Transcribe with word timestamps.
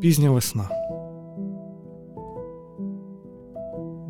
Пізня 0.00 0.30
весна. 0.30 0.68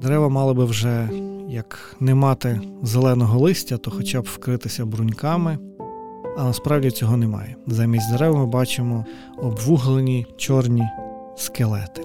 Дерева 0.03 0.29
мали 0.29 0.55
би 0.55 0.65
вже 0.65 1.09
як 1.49 1.97
не 2.01 2.15
мати 2.15 2.61
зеленого 2.83 3.39
листя, 3.39 3.77
то 3.77 3.91
хоча 3.91 4.21
б 4.21 4.25
вкритися 4.25 4.87
бруньками, 4.87 5.59
а 6.37 6.45
насправді 6.45 6.91
цього 6.91 7.17
немає. 7.17 7.57
Замість 7.67 8.11
дерев 8.11 8.37
ми 8.37 8.47
бачимо 8.47 9.05
обвуглені 9.39 10.27
чорні 10.37 10.89
скелети. 11.37 12.03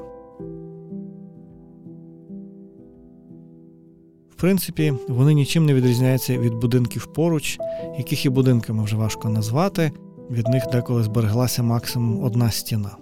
В 4.29 4.36
принципі, 4.36 4.93
вони 5.09 5.34
нічим 5.34 5.66
не 5.66 5.73
відрізняються 5.73 6.38
від 6.38 6.54
будинків 6.54 7.05
поруч, 7.13 7.59
яких 7.98 8.25
і 8.25 8.29
будинками 8.29 8.84
вже 8.84 8.95
важко 8.95 9.29
назвати. 9.29 9.91
Від 10.32 10.48
них 10.48 10.63
деколи 10.71 11.04
збереглася 11.04 11.63
максимум 11.63 12.23
одна 12.23 12.52
стіна. 12.52 13.00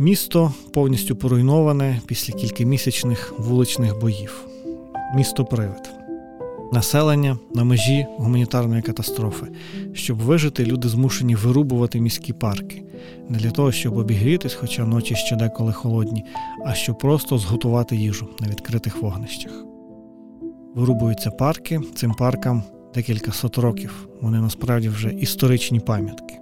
Місто 0.00 0.52
повністю 0.72 1.16
поруйноване 1.16 2.00
після 2.06 2.34
кількомісячних 2.34 3.34
вуличних 3.38 4.00
боїв. 4.00 4.44
Місто 5.14 5.44
Привид. 5.44 5.90
Населення 6.72 7.38
на 7.54 7.64
межі 7.64 8.06
гуманітарної 8.18 8.82
катастрофи. 8.82 9.46
Щоб 9.92 10.18
вижити, 10.18 10.64
люди 10.64 10.88
змушені 10.88 11.34
вирубувати 11.34 12.00
міські 12.00 12.32
парки. 12.32 12.82
Не 13.28 13.38
для 13.38 13.50
того, 13.50 13.72
щоб 13.72 13.96
обігрітись, 13.96 14.54
хоча 14.54 14.86
ночі 14.86 15.14
ще 15.14 15.36
деколи 15.36 15.72
холодні, 15.72 16.24
а 16.64 16.74
щоб 16.74 16.98
просто 16.98 17.38
зготувати 17.38 17.96
їжу 17.96 18.28
на 18.40 18.48
відкритих 18.48 19.02
вогнищах. 19.02 19.52
Вирубуються 20.74 21.30
парки, 21.30 21.80
цим 21.94 22.14
паркам 22.14 22.62
декілька 22.94 23.32
сот 23.32 23.58
років. 23.58 24.08
Вони 24.20 24.40
насправді 24.40 24.88
вже 24.88 25.10
історичні 25.12 25.80
пам'ятки. 25.80 26.39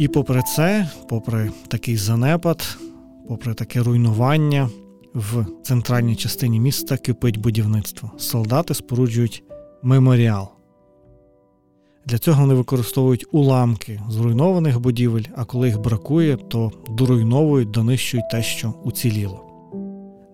І 0.00 0.08
попри 0.08 0.42
це, 0.42 0.90
попри 1.08 1.50
такий 1.68 1.96
занепад, 1.96 2.78
попри 3.28 3.54
таке 3.54 3.80
руйнування, 3.80 4.68
в 5.14 5.46
центральній 5.62 6.16
частині 6.16 6.60
міста 6.60 6.96
кипить 6.96 7.36
будівництво. 7.36 8.10
Солдати 8.18 8.74
споруджують 8.74 9.42
меморіал. 9.82 10.48
Для 12.06 12.18
цього 12.18 12.40
вони 12.40 12.54
використовують 12.54 13.26
уламки 13.32 14.00
зруйнованих 14.08 14.80
будівель, 14.80 15.24
а 15.36 15.44
коли 15.44 15.68
їх 15.68 15.80
бракує, 15.80 16.36
то 16.36 16.72
доруйновують, 16.90 17.70
донищують 17.70 18.30
те, 18.30 18.42
що 18.42 18.74
уціліло. 18.84 19.44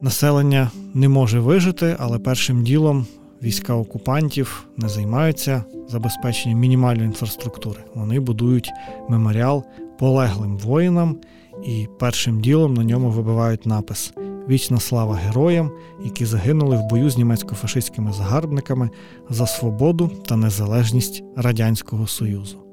Населення 0.01 0.71
не 0.95 1.09
може 1.09 1.41
вижити, 1.41 1.97
але 1.99 2.19
першим 2.19 2.65
ділом 2.65 3.07
війська 3.47 3.75
окупантів 3.75 4.69
не 4.77 4.89
займаються 4.89 5.65
забезпеченням 5.89 6.59
мінімальної 6.59 7.07
інфраструктури. 7.07 7.81
Вони 7.95 8.21
будують 8.21 8.71
меморіал 9.09 9.65
полеглим 9.99 10.59
воїнам, 10.59 11.17
і 11.65 11.87
першим 11.99 12.41
ділом 12.41 12.75
на 12.75 12.85
ньому 12.85 13.11
вибивають 13.11 13.67
напис 13.67 14.13
Вічна 14.49 14.81
слава 14.81 15.15
героям, 15.15 15.71
які 16.05 16.25
загинули 16.25 16.77
в 16.77 16.85
бою 16.91 17.11
з 17.11 17.19
німецько-фашистськими 17.19 18.13
загарбниками 18.13 18.91
за 19.31 19.47
свободу 19.47 20.11
та 20.27 20.37
незалежність 20.37 21.25
Радянського 21.37 22.07
Союзу. 22.07 22.67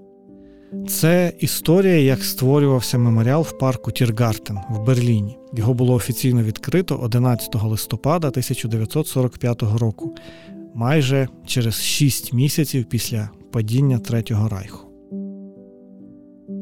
Це 0.87 1.33
історія, 1.39 1.97
як 1.97 2.23
створювався 2.23 2.97
меморіал 2.97 3.41
в 3.41 3.57
парку 3.57 3.91
Тіргартен 3.91 4.59
в 4.69 4.79
Берліні. 4.79 5.37
Його 5.53 5.73
було 5.73 5.93
офіційно 5.93 6.43
відкрито 6.43 6.95
11 6.95 7.63
листопада 7.63 8.27
1945 8.27 9.61
року, 9.61 10.15
майже 10.75 11.27
через 11.45 11.81
6 11.81 12.33
місяців 12.33 12.85
після 12.85 13.29
падіння 13.51 13.99
Третього 13.99 14.49
Райху. 14.49 14.87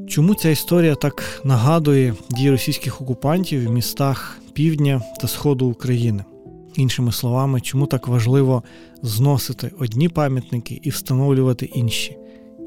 Чому 0.08 0.36
ця 0.36 0.50
історія 0.50 0.95
так 0.95 1.42
нагадує 1.44 2.16
дії 2.30 2.52
російських 2.52 3.02
окупантів 3.02 3.67
в 3.67 3.72
містах 3.72 4.39
півдня 4.54 5.02
та 5.22 5.28
сходу 5.28 5.67
України? 5.67 6.23
Іншими 6.76 7.12
словами, 7.12 7.62
чому 7.62 7.86
так 7.86 8.08
важливо 8.08 8.64
зносити 9.02 9.71
одні 9.80 10.10
пам'ятники 10.10 10.80
і 10.83 10.89
встановлювати 10.89 11.66
інші? 11.66 12.17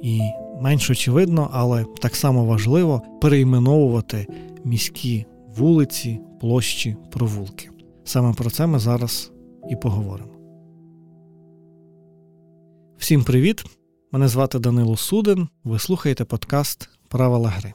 І 0.03 0.21
менш 0.61 0.91
очевидно, 0.91 1.51
але 1.53 1.85
так 2.03 2.17
само 2.17 2.45
важливо 2.45 3.03
перейменовувати 3.21 4.27
міські 4.65 5.27
вулиці, 5.57 6.21
площі, 6.41 6.97
провулки. 7.11 7.71
Саме 8.05 8.33
про 8.33 8.51
це 8.51 8.67
ми 8.67 8.79
зараз 8.79 9.33
і 9.71 9.77
поговоримо. 9.77 10.34
Всім 13.05 13.25
привіт! 13.25 13.65
Мене 14.13 14.29
звати 14.29 14.59
Данило 14.59 14.97
Суден. 14.97 15.49
Ви 15.65 15.79
слухаєте 15.79 16.25
подкаст 16.25 16.89
Правила 17.09 17.51
гри. 17.51 17.73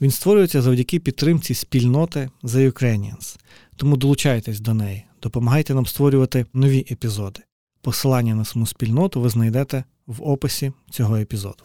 Він 0.00 0.10
створюється 0.10 0.62
завдяки 0.62 0.98
підтримці 0.98 1.54
спільноти 1.54 2.30
The 2.42 2.72
Ukrainians, 2.72 3.38
тому 3.76 3.96
долучайтесь 3.96 4.60
до 4.60 4.74
неї, 4.74 5.04
допомагайте 5.22 5.74
нам 5.74 5.86
створювати 5.86 6.46
нові 6.54 6.86
епізоди. 6.90 7.40
Посилання 7.82 8.34
на 8.34 8.44
саму 8.44 8.66
спільноту 8.66 9.20
ви 9.20 9.28
знайдете 9.28 9.84
в 10.06 10.22
описі 10.22 10.72
цього 10.90 11.16
епізоду. 11.16 11.64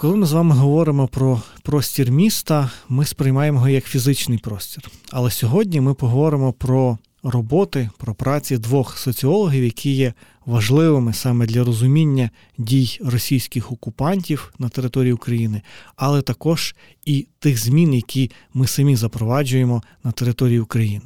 Коли 0.00 0.16
ми 0.16 0.26
з 0.26 0.32
вами 0.32 0.54
говоримо 0.54 1.08
про 1.08 1.42
простір 1.62 2.10
міста, 2.10 2.70
ми 2.88 3.04
сприймаємо 3.04 3.58
його 3.58 3.68
як 3.68 3.84
фізичний 3.84 4.38
простір. 4.38 4.90
Але 5.10 5.30
сьогодні 5.30 5.80
ми 5.80 5.94
поговоримо 5.94 6.52
про 6.52 6.98
роботи, 7.30 7.90
про 7.98 8.14
праці 8.14 8.58
двох 8.58 8.98
соціологів, 8.98 9.64
які 9.64 9.90
є 9.90 10.12
важливими 10.46 11.12
саме 11.12 11.46
для 11.46 11.64
розуміння 11.64 12.30
дій 12.58 12.98
російських 13.04 13.72
окупантів 13.72 14.52
на 14.58 14.68
території 14.68 15.12
України, 15.12 15.62
але 15.96 16.22
також 16.22 16.74
і 17.04 17.26
тих 17.38 17.58
змін, 17.58 17.94
які 17.94 18.30
ми 18.54 18.66
самі 18.66 18.96
запроваджуємо 18.96 19.82
на 20.04 20.12
території 20.12 20.60
України. 20.60 21.04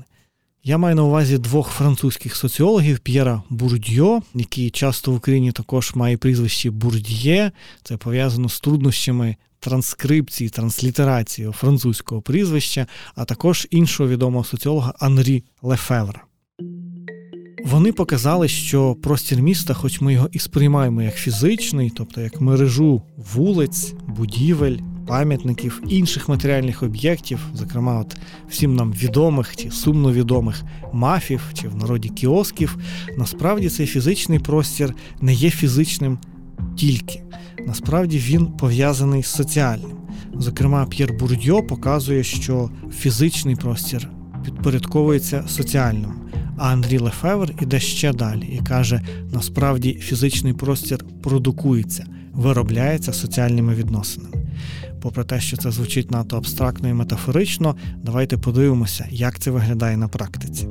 Я 0.65 0.79
маю 0.79 0.97
на 0.97 1.05
увазі 1.05 1.39
двох 1.39 1.69
французьких 1.69 2.37
соціологів 2.37 2.99
П'єра 2.99 3.43
Бурдьо, 3.51 4.21
який 4.35 4.71
часто 4.71 5.13
в 5.13 5.15
Україні 5.15 5.53
також 5.53 5.95
має 5.95 6.17
прізвище 6.17 6.71
Бурдьє. 6.71 7.53
Це 7.83 7.97
пов'язано 7.97 8.49
з 8.49 8.61
труднощами 8.61 9.37
транскрипції, 9.61 10.51
транслітерації 10.51 11.51
французького 11.53 12.23
прізвища, 12.23 12.87
а 13.15 13.25
також 13.25 13.67
іншого 13.71 14.09
відомого 14.09 14.45
соціолога 14.45 14.95
Анрі 14.99 15.45
Лефевра. 15.63 16.25
Вони 17.65 17.93
показали, 17.93 18.49
що 18.49 18.95
простір 18.95 19.43
міста, 19.43 19.75
хоч 19.75 20.01
ми 20.01 20.13
його 20.13 20.29
і 20.33 20.39
сприймаємо 20.39 21.03
як 21.03 21.15
фізичний, 21.15 21.93
тобто 21.97 22.21
як 22.21 22.41
мережу 22.41 23.03
вулиць, 23.35 23.95
будівель, 24.09 24.77
пам'ятників, 25.07 25.83
інших 25.89 26.29
матеріальних 26.29 26.83
об'єктів, 26.83 27.39
зокрема, 27.55 28.01
от 28.01 28.17
всім 28.49 28.77
нам 28.77 28.93
відомих 28.93 29.57
чи 29.57 29.71
сумно 29.71 30.13
відомих 30.13 30.63
мафів 30.93 31.41
чи 31.55 31.69
в 31.69 31.77
народі 31.77 32.09
кіосків, 32.09 32.79
насправді 33.19 33.69
цей 33.69 33.87
фізичний 33.87 34.39
простір 34.39 34.95
не 35.21 35.33
є 35.33 35.51
фізичним 35.51 36.19
тільки. 36.77 37.23
Насправді 37.67 38.19
він 38.19 38.47
пов'язаний 38.47 39.23
з 39.23 39.27
соціальним. 39.27 39.97
Зокрема, 40.35 40.87
П'єр 40.87 41.13
Бурдьо 41.13 41.63
показує, 41.63 42.25
що 42.25 42.71
фізичний 42.99 43.57
простір 43.57 44.09
підпорядковується 44.45 45.45
соціальному. 45.49 46.15
А 46.57 46.69
Андрій 46.69 46.99
Лефевр 46.99 47.55
іде 47.61 47.81
ще 47.81 48.13
далі 48.13 48.47
і 48.47 48.67
каже: 48.67 49.01
насправді 49.33 49.93
фізичний 49.93 50.53
простір 50.53 51.05
продукується, 51.23 52.07
виробляється 52.33 53.13
соціальними 53.13 53.75
відносинами. 53.75 54.40
Попри 55.01 55.25
те, 55.25 55.41
що 55.41 55.57
це 55.57 55.71
звучить 55.71 56.11
надто 56.11 56.37
абстрактно 56.37 56.89
і 56.89 56.93
метафорично, 56.93 57.77
давайте 57.97 58.39
подивимося, 58.39 59.07
як 59.11 59.39
це 59.39 59.51
виглядає 59.51 59.97
на 59.97 60.09
практиці. 60.09 60.69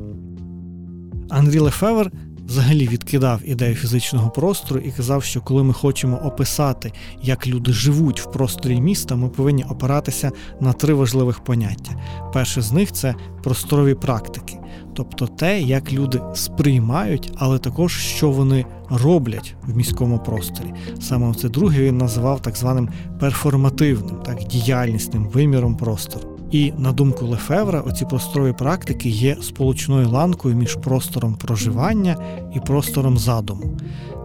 Андрій 1.29 1.59
Лефевер 1.59 2.11
взагалі 2.49 2.87
відкидав 2.87 3.41
ідею 3.45 3.75
фізичного 3.75 4.29
простору 4.29 4.81
і 4.81 4.91
казав, 4.91 5.23
що 5.23 5.41
коли 5.41 5.63
ми 5.63 5.73
хочемо 5.73 6.17
описати, 6.17 6.93
як 7.23 7.47
люди 7.47 7.73
живуть 7.73 8.21
в 8.21 8.31
просторі 8.31 8.81
міста, 8.81 9.15
ми 9.15 9.29
повинні 9.29 9.63
опиратися 9.63 10.31
на 10.59 10.73
три 10.73 10.93
важливих 10.93 11.43
поняття. 11.43 11.91
Перше 12.33 12.61
з 12.61 12.71
них 12.71 12.91
це 12.91 13.15
просторові 13.43 13.93
практики, 13.93 14.57
тобто 14.99 15.27
те, 15.27 15.61
як 15.61 15.93
люди 15.93 16.21
сприймають, 16.33 17.31
але 17.37 17.59
також 17.59 17.97
що 17.97 18.31
вони 18.31 18.65
роблять 18.89 19.55
в 19.67 19.77
міському 19.77 20.19
просторі. 20.19 20.73
Саме 21.01 21.33
це 21.33 21.49
друге 21.49 21.83
він 21.83 21.97
називав 21.97 22.41
так 22.41 22.57
званим 22.57 22.89
перформативним, 23.19 24.15
так 24.25 24.37
діяльнісним 24.43 25.27
виміром 25.27 25.77
простору. 25.77 26.29
І 26.51 26.73
на 26.77 26.91
думку 26.91 27.25
Лефевра, 27.25 27.81
оці 27.81 28.05
просторові 28.05 28.53
практики 28.53 29.09
є 29.09 29.37
сполучною 29.41 30.09
ланкою 30.09 30.55
між 30.55 30.75
простором 30.75 31.35
проживання 31.35 32.17
і 32.55 32.59
простором 32.59 33.17
задуму. 33.17 33.77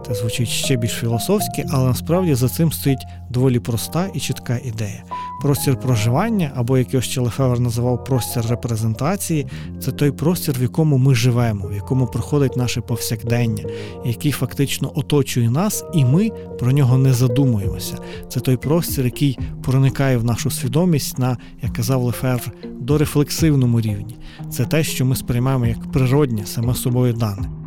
Знаєте, 0.05 0.21
звучить 0.21 0.47
ще 0.47 0.75
більш 0.75 0.91
філософськи, 0.91 1.65
але 1.69 1.87
насправді 1.87 2.35
за 2.35 2.49
цим 2.49 2.71
стоїть 2.71 3.05
доволі 3.29 3.59
проста 3.59 4.09
і 4.13 4.19
чітка 4.19 4.59
ідея. 4.63 5.03
Простір 5.41 5.79
проживання, 5.79 6.51
або 6.55 6.77
як 6.77 6.93
його 6.93 7.01
ще 7.01 7.21
Лефевер 7.21 7.59
називав 7.59 8.03
простір 8.03 8.45
репрезентації, 8.49 9.47
це 9.79 9.91
той 9.91 10.11
простір, 10.11 10.55
в 10.59 10.61
якому 10.61 10.97
ми 10.97 11.15
живемо, 11.15 11.67
в 11.67 11.75
якому 11.75 12.07
проходить 12.07 12.57
наше 12.57 12.81
повсякдення, 12.81 13.63
який 14.05 14.31
фактично 14.31 14.91
оточує 14.95 15.49
нас, 15.49 15.85
і 15.93 16.05
ми 16.05 16.29
про 16.59 16.71
нього 16.71 16.97
не 16.97 17.13
задумуємося. 17.13 17.97
Це 18.29 18.39
той 18.39 18.57
простір, 18.57 19.05
який 19.05 19.39
проникає 19.63 20.17
в 20.17 20.23
нашу 20.23 20.51
свідомість 20.51 21.19
на, 21.19 21.37
як 21.61 21.73
казав 21.73 22.03
Лефевр, 22.03 22.51
дорефлексивному 22.79 23.81
рівні. 23.81 24.17
Це 24.51 24.65
те, 24.65 24.83
що 24.83 25.05
ми 25.05 25.15
сприймаємо 25.15 25.65
як 25.65 25.91
природнє, 25.91 26.45
саме 26.45 26.73
собою 26.73 27.13
дане. 27.13 27.64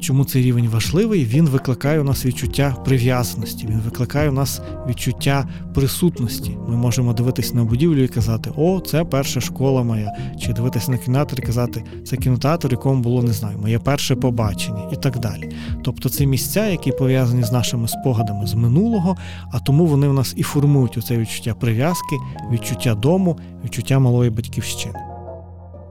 Чому 0.00 0.24
цей 0.24 0.42
рівень 0.42 0.68
важливий? 0.68 1.24
Він 1.24 1.48
викликає 1.48 2.00
у 2.00 2.04
нас 2.04 2.26
відчуття 2.26 2.76
прив'язаності, 2.84 3.66
він 3.66 3.80
викликає 3.80 4.28
у 4.28 4.32
нас 4.32 4.60
відчуття 4.88 5.48
присутності. 5.74 6.56
Ми 6.68 6.76
можемо 6.76 7.12
дивитися 7.12 7.54
на 7.54 7.64
будівлю 7.64 8.02
і 8.02 8.08
казати, 8.08 8.50
о, 8.56 8.80
це 8.80 9.04
перша 9.04 9.40
школа 9.40 9.82
моя, 9.82 10.12
чи 10.40 10.52
дивитися 10.52 10.90
на 10.90 10.98
кінотеатр 10.98 11.36
і 11.38 11.46
казати, 11.46 11.84
це 12.04 12.16
кінотеатр, 12.16 12.68
якому 12.70 13.02
було 13.02 13.22
не 13.22 13.32
знаю, 13.32 13.58
моє 13.58 13.78
перше 13.78 14.16
побачення 14.16 14.88
і 14.92 14.96
так 14.96 15.18
далі. 15.18 15.50
Тобто 15.84 16.08
це 16.08 16.26
місця, 16.26 16.66
які 16.66 16.92
пов'язані 16.92 17.42
з 17.42 17.52
нашими 17.52 17.88
спогадами 17.88 18.46
з 18.46 18.54
минулого, 18.54 19.16
а 19.52 19.60
тому 19.60 19.86
вони 19.86 20.08
в 20.08 20.12
нас 20.12 20.34
і 20.36 20.42
формують 20.42 20.98
оце 20.98 21.18
відчуття 21.18 21.54
прив'язки, 21.54 22.16
відчуття 22.52 22.94
дому, 22.94 23.38
відчуття 23.64 23.98
малої 23.98 24.30
батьківщини. 24.30 25.05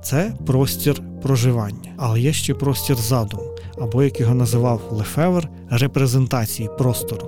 Це 0.06 0.34
простір 0.46 1.02
проживання, 1.22 1.94
але 1.98 2.20
є 2.20 2.34
ще 2.34 2.54
простір 2.54 2.96
задуму 2.96 3.44
або 3.82 4.04
як 4.04 4.20
його 4.20 4.36
називав 4.36 4.82
Лефевр, 4.92 5.50
репрезентації 5.70 6.70
простору. 6.78 7.28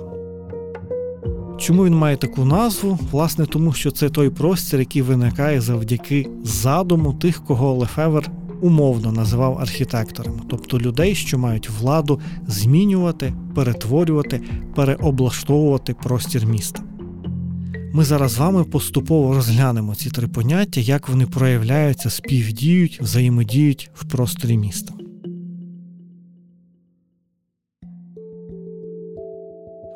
Чому 1.58 1.84
він 1.84 1.94
має 1.94 2.16
таку 2.16 2.44
назву? 2.44 2.98
Власне, 3.10 3.46
тому 3.46 3.72
що 3.72 3.90
це 3.90 4.08
той 4.08 4.30
простір, 4.30 4.80
який 4.80 5.02
виникає 5.02 5.60
завдяки 5.60 6.28
задуму 6.44 7.12
тих, 7.12 7.44
кого 7.44 7.74
Лефевр 7.74 8.30
умовно 8.60 9.12
називав 9.12 9.58
архітекторами, 9.58 10.40
тобто 10.50 10.78
людей, 10.78 11.14
що 11.14 11.38
мають 11.38 11.70
владу 11.70 12.20
змінювати, 12.46 13.34
перетворювати, 13.54 14.40
переоблаштовувати 14.74 15.94
простір 15.94 16.46
міста. 16.46 16.82
Ми 17.92 18.04
зараз 18.04 18.32
з 18.32 18.38
вами 18.38 18.64
поступово 18.64 19.34
розглянемо 19.34 19.94
ці 19.94 20.10
три 20.10 20.28
поняття, 20.28 20.80
як 20.80 21.08
вони 21.08 21.26
проявляються, 21.26 22.10
співдіють, 22.10 23.00
взаємодіють 23.02 23.90
в 23.94 24.04
просторі 24.04 24.56
міста. 24.56 24.94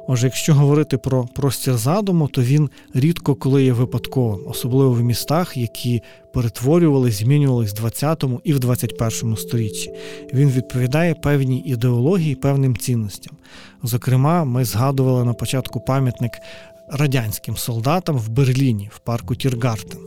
Отже, 0.06 0.27
якщо 0.27 0.55
говорити 0.55 0.99
про 0.99 1.25
простір 1.25 1.77
задуму, 1.77 2.29
то 2.29 2.43
він 2.43 2.71
рідко 2.94 3.35
коли 3.35 3.65
є 3.65 3.73
випадковим, 3.73 4.41
особливо 4.47 4.93
в 4.93 5.03
містах, 5.03 5.56
які 5.56 6.03
перетворювалися, 6.35 7.25
змінювалися 7.25 7.75
в 7.83 7.87
20-му 7.87 8.41
і 8.44 8.53
в 8.53 8.59
21-му 8.59 9.37
сторіччі. 9.37 9.91
Він 10.35 10.50
відповідає 10.50 11.15
певній 11.15 11.62
ідеології, 11.67 12.35
певним 12.35 12.77
цінностям. 12.77 13.37
Зокрема, 13.83 14.44
ми 14.44 14.65
згадували 14.65 15.25
на 15.25 15.35
початку 15.35 15.81
пам'ятник 15.81 16.33
радянським 16.93 17.56
солдатам 17.56 18.19
в 18.19 18.29
Берліні, 18.29 18.91
в 18.93 18.99
парку 18.99 19.35
Тіргартен. 19.35 20.00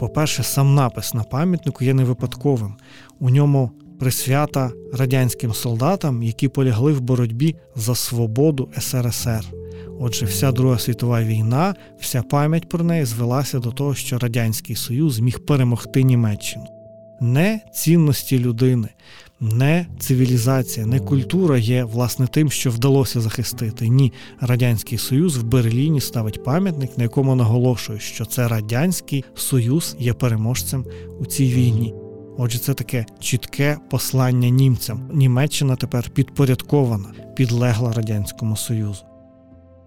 По-перше, 0.00 0.42
сам 0.42 0.74
напис 0.74 1.14
на 1.14 1.22
пам'ятнику 1.22 1.84
є 1.84 1.94
не 1.94 2.04
випадковим. 2.04 2.74
У 3.20 3.30
ньому 3.30 3.70
присвята 4.00 4.70
радянським 4.92 5.54
солдатам, 5.54 6.22
які 6.22 6.48
полягли 6.48 6.92
в 6.92 7.00
боротьбі 7.00 7.56
за 7.76 7.94
свободу 7.94 8.68
СРСР. 8.78 9.44
Отже, 10.00 10.26
вся 10.26 10.52
Друга 10.52 10.78
світова 10.78 11.22
війна, 11.22 11.74
вся 12.00 12.22
пам'ять 12.22 12.68
про 12.68 12.84
неї 12.84 13.04
звелася 13.04 13.58
до 13.58 13.70
того, 13.70 13.94
що 13.94 14.18
Радянський 14.18 14.76
Союз 14.76 15.20
міг 15.20 15.46
перемогти 15.46 16.02
Німеччину. 16.02 16.66
Не 17.20 17.60
цінності 17.74 18.38
людини, 18.38 18.88
не 19.40 19.86
цивілізація, 19.98 20.86
не 20.86 21.00
культура 21.00 21.58
є 21.58 21.84
власне 21.84 22.26
тим, 22.26 22.50
що 22.50 22.70
вдалося 22.70 23.20
захистити. 23.20 23.88
Ні, 23.88 24.12
Радянський 24.40 24.98
Союз 24.98 25.36
в 25.36 25.42
Берліні 25.42 26.00
ставить 26.00 26.44
пам'ятник, 26.44 26.98
на 26.98 27.02
якому 27.02 27.34
наголошує, 27.34 28.00
що 28.00 28.24
це 28.24 28.48
Радянський 28.48 29.24
Союз 29.34 29.96
є 29.98 30.12
переможцем 30.12 30.84
у 31.20 31.26
цій 31.26 31.48
війні. 31.48 31.94
Отже, 32.38 32.58
це 32.58 32.74
таке 32.74 33.06
чітке 33.20 33.78
послання 33.90 34.48
німцям. 34.48 35.10
Німеччина 35.12 35.76
тепер 35.76 36.10
підпорядкована, 36.10 37.08
підлегла 37.36 37.92
Радянському 37.92 38.56
Союзу. 38.56 39.04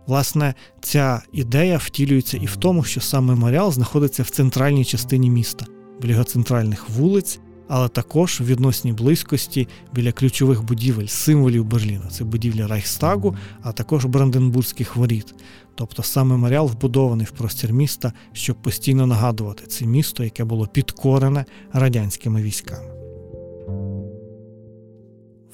Власне, 0.07 0.53
ця 0.81 1.21
ідея 1.33 1.77
втілюється 1.77 2.37
і 2.37 2.45
в 2.45 2.55
тому, 2.55 2.83
що 2.83 3.01
сам 3.01 3.25
меморіал 3.25 3.71
знаходиться 3.71 4.23
в 4.23 4.29
центральній 4.29 4.85
частині 4.85 5.29
міста, 5.29 5.65
біля 6.01 6.11
його 6.11 6.23
центральних 6.23 6.89
вулиць, 6.89 7.39
але 7.67 7.87
також 7.87 8.41
в 8.41 8.45
відносній 8.45 8.93
близькості 8.93 9.67
біля 9.93 10.11
ключових 10.11 10.63
будівель, 10.63 11.07
символів 11.07 11.65
Берліна. 11.65 12.07
Це 12.11 12.23
будівля 12.23 12.67
Райхстагу, 12.67 13.35
а 13.61 13.71
також 13.71 14.05
Бранденбурзьких 14.05 14.95
воріт. 14.95 15.35
Тобто 15.75 16.03
сам 16.03 16.27
меморіал 16.27 16.67
вбудований 16.67 17.25
в 17.25 17.31
простір 17.31 17.73
міста, 17.73 18.13
щоб 18.33 18.61
постійно 18.61 19.07
нагадувати 19.07 19.67
це 19.67 19.85
місто, 19.85 20.23
яке 20.23 20.43
було 20.43 20.67
підкорене 20.67 21.45
радянськими 21.73 22.41
військами. 22.41 22.87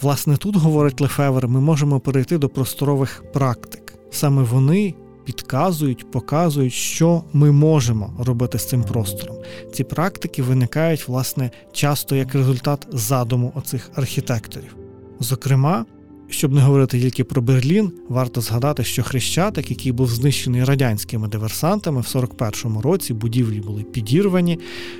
Власне, 0.02 0.38
тут, 0.38 0.56
говорить 0.56 1.02
Лефевер, 1.02 1.48
ми 1.48 1.62
можемо 1.62 2.00
перейти 2.00 2.38
до 2.38 2.50
просторових 2.50 3.24
практик. 3.34 3.94
Саме 4.12 4.44
вони 4.44 4.94
підказують, 5.26 6.12
показують, 6.12 6.74
що 6.74 7.24
ми 7.34 7.52
можемо 7.52 8.14
робити 8.20 8.60
з 8.60 8.70
цим 8.70 8.84
простором. 8.84 9.36
Ці 9.74 9.84
практики 9.84 10.44
виникають, 10.44 11.08
власне, 11.08 11.52
часто 11.72 12.16
як 12.16 12.36
результат 12.36 12.88
задуму 12.92 13.52
оцих 13.56 13.92
архітекторів. 13.96 14.76
Зокрема, 15.20 15.86
щоб 16.30 16.54
не 16.54 16.62
говорити 16.62 17.02
тільки 17.02 17.24
про 17.24 17.42
Берлін, 17.42 17.92
варто 18.10 18.42
згадати, 18.42 18.84
що 18.84 19.04
Хрещатик, 19.04 19.70
який 19.70 19.92
був 19.92 20.10
знищений 20.10 20.64
радянськими 20.64 21.28
диверсантами 21.28 22.02
в 22.02 22.04
41-му 22.04 22.82
році, 22.82 23.14
будівлі 23.14 23.60
були 23.60 23.84
підірвані, 23.84 24.60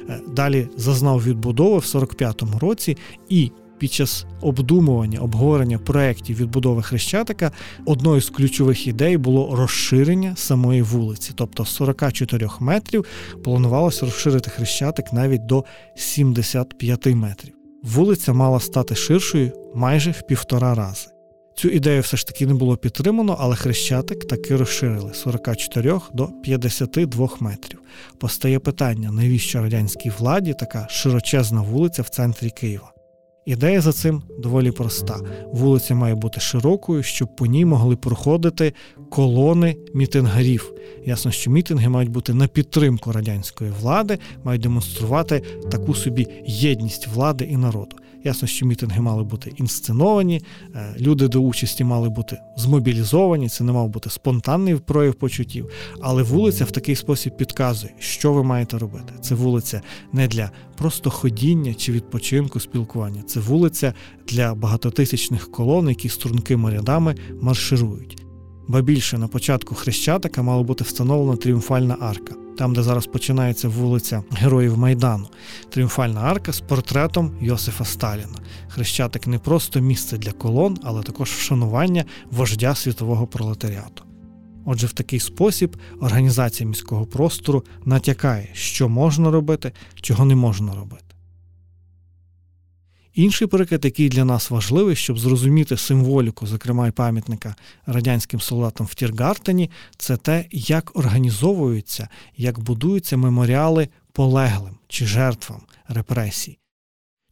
е, 0.10 0.22
далі 0.36 0.68
зазнав 0.78 1.24
відбудови 1.24 1.78
в 1.78 1.82
45-му 1.82 2.60
році, 2.60 2.98
і 3.30 3.52
під 3.84 3.94
час 3.94 4.26
обдумування, 4.42 5.20
обговорення 5.20 5.78
проєктів 5.78 6.38
відбудови 6.38 6.84
Хрещатика 6.84 7.52
одною 7.86 8.22
з 8.22 8.30
ключових 8.30 8.88
ідей 8.88 9.18
було 9.18 9.56
розширення 9.56 10.36
самої 10.36 10.82
вулиці. 10.82 11.32
Тобто 11.36 11.66
з 11.66 11.70
44 11.70 12.48
метрів 12.60 13.06
планувалося 13.44 14.06
розширити 14.06 14.50
Хрещатик 14.50 15.14
навіть 15.14 15.46
до 15.46 15.66
75 15.96 17.06
метрів. 17.06 17.54
Вулиця 17.84 18.34
мала 18.34 18.60
стати 18.60 18.96
ширшою 18.96 19.52
майже 19.76 20.12
в 20.12 20.22
півтора 20.22 20.76
рази. 20.76 21.08
Цю 21.56 21.70
ідею 21.70 22.02
все 22.02 22.18
ж 22.18 22.28
таки 22.28 22.48
не 22.48 22.54
було 22.54 22.78
підтримано, 22.78 23.38
але 23.40 23.56
хрещатик 23.56 24.28
таки 24.28 24.56
розширили 24.56 25.14
з 25.14 25.18
44 25.18 26.00
до 26.14 26.28
52 26.28 27.30
метрів. 27.40 27.80
Постає 28.20 28.60
питання, 28.60 29.12
навіщо 29.12 29.62
радянській 29.62 30.12
владі 30.20 30.54
така 30.60 30.88
широчезна 30.90 31.62
вулиця 31.62 32.02
в 32.02 32.10
центрі 32.10 32.50
Києва? 32.50 32.93
Ідея 33.46 33.82
за 33.82 33.94
цим 33.94 34.22
доволі 34.40 34.72
проста. 34.72 35.20
Вулиця 35.54 35.96
має 35.96 36.16
бути 36.16 36.40
широкою, 36.40 37.04
щоб 37.04 37.36
по 37.36 37.46
ній 37.46 37.66
могли 37.66 37.96
проходити 37.96 38.74
колони 39.10 39.76
мітингарів. 39.94 40.74
Ясно, 41.06 41.32
що 41.32 41.52
мітинги 41.52 41.90
мають 41.90 42.10
бути 42.10 42.34
на 42.34 42.48
підтримку 42.48 43.12
радянської 43.12 43.72
влади, 43.82 44.20
мають 44.44 44.62
демонструвати 44.62 45.42
таку 45.72 45.96
собі 45.96 46.28
єдність 46.46 47.08
влади 47.08 47.46
і 47.46 47.58
народу. 47.58 47.96
Ясно, 48.24 48.48
що 48.48 48.66
мітинги 48.66 49.02
мали 49.02 49.24
бути 49.24 49.54
інсценовані, 49.58 50.42
е, 50.76 50.96
люди 51.00 51.28
до 51.28 51.40
участі 51.40 51.84
мали 51.84 52.10
бути 52.10 52.38
змобілізовані, 52.58 53.50
це 53.50 53.64
не 53.64 53.72
мав 53.72 53.90
бути 53.90 54.10
спонтанний 54.10 54.76
прояв 54.76 55.14
почуттів. 55.14 55.70
Але 56.02 56.24
вулиця 56.24 56.66
в 56.66 56.72
такий 56.72 56.96
спосіб 56.96 57.38
підказує, 57.38 57.94
що 58.00 58.34
ви 58.34 58.44
маєте 58.44 58.78
робити. 58.78 59.14
Це 59.22 59.36
вулиця 59.36 59.82
не 60.14 60.28
для 60.28 60.52
просто 60.78 61.10
ходіння 61.10 61.74
чи 61.74 61.92
відпочинку, 61.92 62.60
спілкування. 62.60 63.22
Це 63.28 63.40
вулиця 63.40 63.94
для 64.28 64.56
багатотисячних 64.56 65.52
колон, 65.52 65.90
які 65.90 66.10
стрункими 66.10 66.72
рядами 66.72 67.16
марширують. 67.42 68.18
Ба 68.68 68.82
більше 68.82 69.18
на 69.18 69.28
початку 69.28 69.76
Хрещатика 69.76 70.42
мала 70.42 70.64
бути 70.64 70.84
встановлена 70.84 71.38
тріумфальна 71.38 71.98
арка 72.00 72.43
там, 72.58 72.74
де 72.76 72.84
зараз 72.84 73.06
починається 73.06 73.68
вулиця 73.68 74.24
Героїв 74.32 74.78
Майдану, 74.78 75.28
тріумфальна 75.70 76.22
арка 76.22 76.54
з 76.54 76.60
портретом 76.60 77.38
Йосифа 77.42 77.86
Сталіна. 77.86 78.38
Хрещатик 78.68 79.28
не 79.28 79.40
просто 79.40 79.80
місце 79.80 80.18
для 80.18 80.32
колон, 80.32 80.78
але 80.84 81.04
також 81.04 81.30
вшанування 81.30 82.06
вождя 82.32 82.76
світового 82.76 83.28
пролетаріату. 83.28 84.04
Отже, 84.66 84.88
в 84.88 84.94
такий 84.94 85.20
спосіб 85.20 85.78
організація 86.02 86.70
міського 86.70 87.06
простору 87.06 87.64
натякає, 87.86 88.50
що 88.54 88.90
можна 88.90 89.32
робити, 89.32 89.72
чого 90.02 90.26
не 90.26 90.36
можна 90.36 90.76
робити. 90.76 91.03
Інший 93.14 93.48
приклад, 93.48 93.86
який 93.86 94.10
для 94.10 94.26
нас 94.26 94.50
важливий, 94.50 94.96
щоб 94.96 95.20
зрозуміти 95.20 95.78
символіку, 95.78 96.48
зокрема 96.48 96.88
й 96.88 96.92
пам'ятника 96.92 97.56
радянським 97.86 98.40
солдатам 98.40 98.88
в 98.88 98.96
Тіргартені, 98.96 99.70
це 99.98 100.18
те, 100.18 100.46
як 100.52 100.98
організовуються, 100.98 102.10
як 102.38 102.60
будуються 102.60 103.18
меморіали 103.18 103.88
полеглим 104.12 104.76
чи 104.88 105.06
жертвам 105.06 105.62
репресій. 105.88 106.63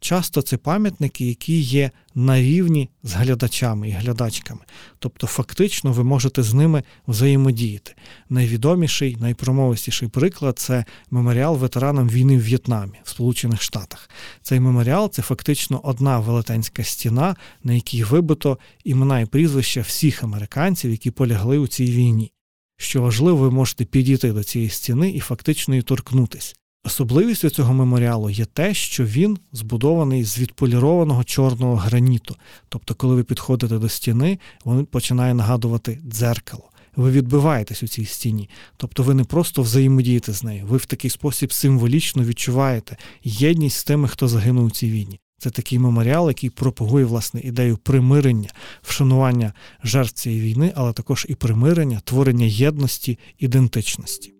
Часто 0.04 0.42
це 0.42 0.58
пам'ятники, 0.58 1.26
які 1.26 1.60
є 1.60 1.92
на 2.16 2.42
рівні 2.42 2.90
з 3.04 3.14
глядачами 3.14 3.90
і 3.90 3.92
глядачками, 3.92 4.60
тобто 5.00 5.28
фактично 5.28 5.92
ви 5.92 6.04
можете 6.04 6.44
з 6.44 6.54
ними 6.54 6.84
взаємодіяти. 7.08 7.96
Найвідоміший, 8.30 9.18
найпромовистіший 9.20 10.08
приклад 10.08 10.60
це 10.60 10.86
меморіал 11.12 11.58
ветеранам 11.58 12.10
війни 12.10 12.38
в 12.38 12.44
В'єтнамі 12.44 13.00
в 13.04 13.10
Сполучених 13.10 13.62
Штатах. 13.62 14.10
Цей 14.42 14.60
меморіал 14.60 15.12
це 15.12 15.22
фактично 15.22 15.82
одна 15.84 16.20
велетенська 16.20 16.84
стіна, 16.84 17.36
на 17.64 17.74
якій 17.74 18.04
вибито 18.04 18.58
імена 18.84 19.20
і 19.20 19.26
прізвища 19.26 19.82
всіх 19.82 20.24
американців, 20.24 20.92
які 20.92 21.12
полягли 21.12 21.58
у 21.58 21.68
цій 21.68 21.86
війні. 21.86 22.32
Що 22.78 23.02
важливо, 23.02 23.38
ви 23.38 23.52
можете 23.52 23.86
підійти 23.86 24.34
до 24.34 24.44
цієї 24.44 24.70
стіни 24.70 25.12
і 25.12 25.20
фактично 25.20 25.74
її 25.74 25.84
торкнутися. 25.84 26.56
Особливістю 26.84 27.50
цього 27.50 27.74
меморіалу 27.74 28.30
є 28.30 28.46
те, 28.46 28.74
що 28.74 29.06
він 29.06 29.38
збудований 29.52 30.24
з 30.24 30.40
відполірованого 30.40 31.24
чорного 31.24 31.76
граніту. 31.76 32.36
Тобто, 32.70 32.96
коли 32.96 33.16
ви 33.16 33.24
підходите 33.24 33.78
до 33.78 33.90
стіни, 33.90 34.40
він 34.66 34.86
починає 34.86 35.34
нагадувати 35.34 36.00
дзеркало. 36.08 36.70
Ви 36.96 37.12
відбиваєтесь 37.12 37.84
у 37.84 37.88
цій 37.88 38.06
стіні. 38.06 38.50
Тобто 38.78 39.04
ви 39.04 39.14
не 39.14 39.24
просто 39.24 39.62
взаємодієте 39.62 40.34
з 40.34 40.44
нею, 40.44 40.66
ви 40.66 40.78
в 40.78 40.86
такий 40.86 41.10
спосіб 41.10 41.54
символічно 41.54 42.24
відчуваєте 42.24 42.98
єдність 43.24 43.78
з 43.78 43.84
тими, 43.84 44.08
хто 44.08 44.28
загинув 44.28 44.66
у 44.66 44.72
цій 44.72 44.92
війні. 44.92 45.20
Це 45.38 45.50
такий 45.50 45.80
меморіал, 45.80 46.28
який 46.28 46.50
пропагує 46.50 47.06
власне 47.06 47.42
ідею 47.42 47.78
примирення, 47.78 48.50
вшанування 48.82 49.54
жертв 49.84 50.14
цієї 50.14 50.42
війни, 50.42 50.74
але 50.76 50.94
також 50.94 51.26
і 51.30 51.36
примирення, 51.36 52.02
творення 52.04 52.46
єдності, 52.46 53.20
ідентичності. 53.40 54.34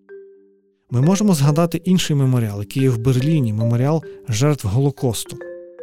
Ми 0.94 1.00
можемо 1.00 1.34
згадати 1.34 1.80
інший 1.84 2.16
меморіал, 2.16 2.60
який 2.60 2.82
є 2.82 2.90
в 2.90 2.98
Берліні, 2.98 3.52
меморіал 3.52 4.02
жертв 4.28 4.68
Голокосту. 4.68 5.36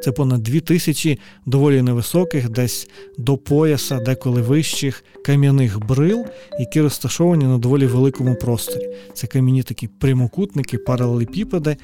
Це 0.04 0.12
понад 0.12 0.44
дві 0.44 0.60
тисячі 0.60 1.20
доволі 1.46 1.82
невисоких, 1.82 2.50
десь 2.50 2.90
до 3.18 3.38
пояса, 3.38 4.00
деколи 4.00 4.42
вищих 4.42 5.04
кам'яних 5.26 5.86
брил, 5.86 6.26
які 6.60 6.82
розташовані 6.82 7.46
на 7.46 7.58
доволі 7.58 7.86
великому 7.86 8.36
просторі. 8.36 8.90
Це 9.14 9.28
кам'яні 9.28 9.64
такі 9.64 9.88
прямокутники, 9.88 10.78
паралелепіпеди, 10.78 11.78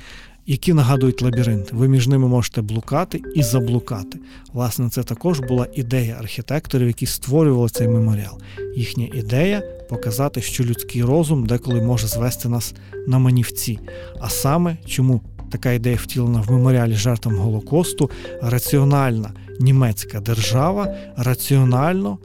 які 0.46 0.74
нагадують 0.74 1.22
лабіринт. 1.22 1.72
Ви 1.72 1.88
між 1.88 2.08
ними 2.08 2.28
можете 2.28 2.62
блукати 2.62 3.22
і 3.36 3.44
заблукати. 3.44 4.20
Власне, 4.54 4.90
це 4.90 5.04
також 5.04 5.40
була 5.40 5.68
ідея 5.74 6.18
архітекторів, 6.20 6.88
які 6.88 7.06
створювали 7.06 7.70
цей 7.70 7.88
меморіал. 7.88 8.42
Їхня 8.76 9.10
ідея 9.14 9.64
показати, 9.90 10.42
що 10.42 10.64
людський 10.64 11.04
розум 11.04 11.46
деколи 11.46 11.82
може 11.82 12.08
звести 12.08 12.50
нас 12.50 12.74
на 13.08 13.20
манівці. 13.20 13.80
А 14.22 14.30
саме 14.30 14.78
чому 14.86 15.22
така 15.52 15.72
ідея 15.72 15.98
втілена 16.02 16.42
в 16.42 16.52
меморіалі 16.52 16.94
жертвам 16.94 17.36
Голокосту, 17.36 18.10
раціональна 18.42 19.32
німецька 19.60 20.20
держава 20.20 20.96
раціонально. 21.18 22.18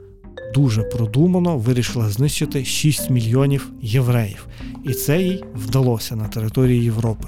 Дуже 0.53 0.83
продумано 0.83 1.57
вирішила 1.57 2.09
знищити 2.09 2.65
6 2.65 3.09
мільйонів 3.09 3.71
євреїв, 3.81 4.47
і 4.83 4.93
це 4.93 5.21
їй 5.21 5.43
вдалося 5.55 6.15
на 6.15 6.27
території 6.27 6.83
Європи. 6.83 7.27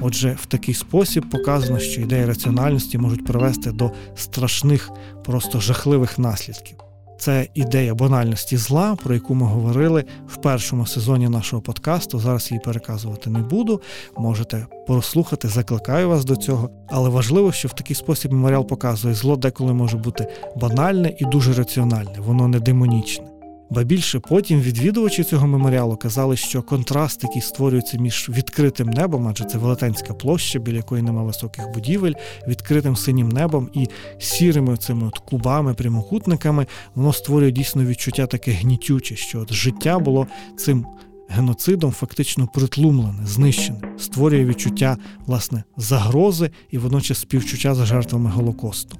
Отже, 0.00 0.36
в 0.42 0.46
такий 0.46 0.74
спосіб 0.74 1.30
показано, 1.30 1.78
що 1.78 2.00
ідеї 2.00 2.24
раціональності 2.24 2.98
можуть 2.98 3.24
привести 3.24 3.72
до 3.72 3.90
страшних, 4.14 4.90
просто 5.24 5.60
жахливих 5.60 6.18
наслідків. 6.18 6.76
Це 7.22 7.48
ідея 7.54 7.94
банальності 7.94 8.56
зла, 8.56 8.96
про 9.02 9.14
яку 9.14 9.34
ми 9.34 9.46
говорили 9.46 10.04
в 10.28 10.36
першому 10.36 10.86
сезоні 10.86 11.28
нашого 11.28 11.62
подкасту. 11.62 12.18
Зараз 12.18 12.50
її 12.50 12.60
переказувати 12.64 13.30
не 13.30 13.38
буду. 13.38 13.80
Можете 14.18 14.66
прослухати, 14.86 15.48
закликаю 15.48 16.08
вас 16.08 16.24
до 16.24 16.36
цього. 16.36 16.70
Але 16.88 17.08
важливо, 17.08 17.52
що 17.52 17.68
в 17.68 17.72
такий 17.72 17.96
спосіб 17.96 18.32
меморіал 18.32 18.66
показує 18.66 19.14
зло, 19.14 19.36
деколи 19.36 19.72
може 19.72 19.96
бути 19.96 20.26
банальне 20.56 21.16
і 21.18 21.24
дуже 21.24 21.52
раціональне, 21.52 22.14
воно 22.18 22.48
не 22.48 22.60
демонічне. 22.60 23.31
Ба 23.74 23.82
більше 23.82 24.20
потім 24.20 24.60
відвідувачі 24.60 25.24
цього 25.24 25.46
меморіалу 25.46 25.96
казали, 25.96 26.36
що 26.36 26.62
контраст, 26.62 27.22
який 27.22 27.42
створюється 27.42 27.98
між 27.98 28.28
відкритим 28.28 28.90
небом, 28.90 29.28
адже 29.28 29.44
це 29.44 29.58
велетенська 29.58 30.14
площа, 30.14 30.58
біля 30.58 30.76
якої 30.76 31.02
нема 31.02 31.22
високих 31.22 31.68
будівель, 31.74 32.12
відкритим 32.48 32.96
синім 32.96 33.28
небом 33.28 33.70
і 33.74 33.88
сірими 34.18 34.76
цими 34.76 35.06
от 35.06 35.18
кубами, 35.18 35.74
прямокутниками, 35.74 36.66
воно 36.94 37.12
створює 37.12 37.50
дійсно 37.50 37.84
відчуття 37.84 38.26
таке 38.26 38.52
гнітюче, 38.52 39.16
що 39.16 39.40
от 39.40 39.52
життя 39.52 39.98
було 39.98 40.26
цим. 40.56 40.86
Геноцидом 41.28 41.90
фактично 41.90 42.46
притлумлене, 42.46 43.26
знищене, 43.26 43.80
створює 43.98 44.44
відчуття 44.44 44.96
власне 45.26 45.64
загрози 45.76 46.50
і 46.70 46.78
водночас 46.78 47.18
співчуття 47.18 47.74
за 47.74 47.86
жертвами 47.86 48.30
Голокосту. 48.30 48.98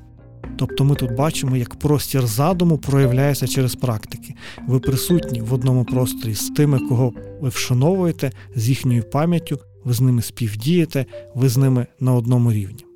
Тобто 0.57 0.85
ми 0.85 0.95
тут 0.95 1.13
бачимо, 1.17 1.57
як 1.57 1.75
простір 1.75 2.27
задуму 2.27 2.79
проявляється 2.79 3.47
через 3.47 3.75
практики. 3.75 4.35
Ви 4.69 4.81
присутні 4.81 5.41
в 5.41 5.55
одному 5.55 5.85
просторі 5.85 6.35
з 6.35 6.51
тими, 6.51 6.79
кого 6.79 7.13
ви 7.41 7.49
вшановуєте, 7.49 8.33
з 8.55 8.69
їхньою 8.69 9.03
пам'яттю, 9.03 9.59
ви 9.85 9.93
з 9.93 10.01
ними 10.01 10.23
співдієте, 10.23 11.07
ви 11.35 11.49
з 11.49 11.57
ними 11.57 11.87
на 12.01 12.15
одному 12.15 12.53
рівні. 12.53 12.92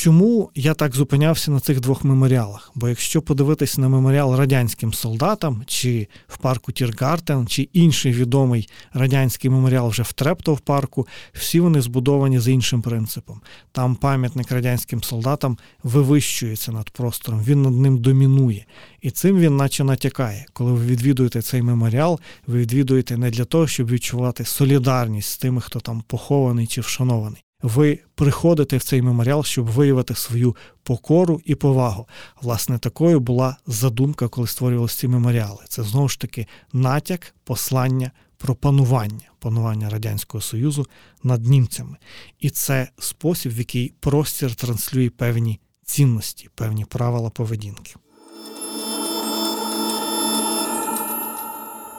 Чому 0.00 0.50
я 0.54 0.74
так 0.74 0.94
зупинявся 0.94 1.50
на 1.50 1.60
цих 1.60 1.80
двох 1.80 2.04
меморіалах? 2.04 2.72
Бо 2.74 2.88
якщо 2.88 3.22
подивитись 3.22 3.78
на 3.78 3.88
меморіал 3.88 4.36
радянським 4.36 4.94
солдатам, 4.94 5.62
чи 5.66 6.08
в 6.28 6.36
парку 6.36 6.72
Тіргартен, 6.72 7.46
чи 7.46 7.62
інший 7.62 8.12
відомий 8.12 8.68
радянський 8.92 9.50
меморіал 9.50 9.88
вже 9.88 10.02
в 10.02 10.12
Трептов 10.12 10.60
парку, 10.60 11.06
всі 11.32 11.60
вони 11.60 11.80
збудовані 11.80 12.38
за 12.38 12.50
іншим 12.50 12.82
принципом. 12.82 13.40
Там 13.72 13.94
пам'ятник 13.94 14.52
радянським 14.52 15.02
солдатам 15.02 15.58
вивищується 15.82 16.72
над 16.72 16.90
простором, 16.90 17.42
він 17.42 17.62
над 17.62 17.74
ним 17.74 17.98
домінує. 17.98 18.66
І 19.00 19.10
цим 19.10 19.38
він 19.38 19.56
наче 19.56 19.84
натякає. 19.84 20.46
Коли 20.52 20.72
ви 20.72 20.86
відвідуєте 20.86 21.42
цей 21.42 21.62
меморіал, 21.62 22.20
ви 22.46 22.58
відвідуєте 22.58 23.16
не 23.16 23.30
для 23.30 23.44
того, 23.44 23.66
щоб 23.66 23.90
відчувати 23.90 24.44
солідарність 24.44 25.30
з 25.30 25.38
тими, 25.38 25.60
хто 25.60 25.80
там 25.80 26.02
похований 26.08 26.66
чи 26.66 26.80
вшанований 26.80 27.44
ви 27.62 27.98
приходите 28.14 28.76
в 28.76 28.82
цей 28.82 29.02
меморіал, 29.02 29.44
щоб 29.44 29.66
виявити 29.66 30.14
свою 30.14 30.56
покору 30.82 31.40
і 31.44 31.54
повагу. 31.54 32.08
Власне, 32.42 32.78
такою 32.78 33.20
була 33.20 33.56
задумка, 33.66 34.28
коли 34.28 34.46
створювалися 34.46 34.98
ці 34.98 35.08
меморіали. 35.08 35.64
Це 35.68 35.82
знову 35.82 36.08
ж 36.08 36.20
таки 36.20 36.46
натяк, 36.72 37.34
послання 37.44 38.10
про 38.36 38.54
панування, 38.54 39.30
панування 39.38 39.90
Радянського 39.90 40.42
Союзу 40.42 40.86
над 41.22 41.46
німцями. 41.46 41.96
І 42.40 42.50
це 42.50 42.88
спосіб, 42.98 43.52
в 43.54 43.58
який 43.58 43.94
простір 44.00 44.54
транслює 44.54 45.10
певні 45.10 45.60
цінності, 45.84 46.48
певні 46.54 46.84
правила 46.84 47.30
поведінки. 47.30 47.94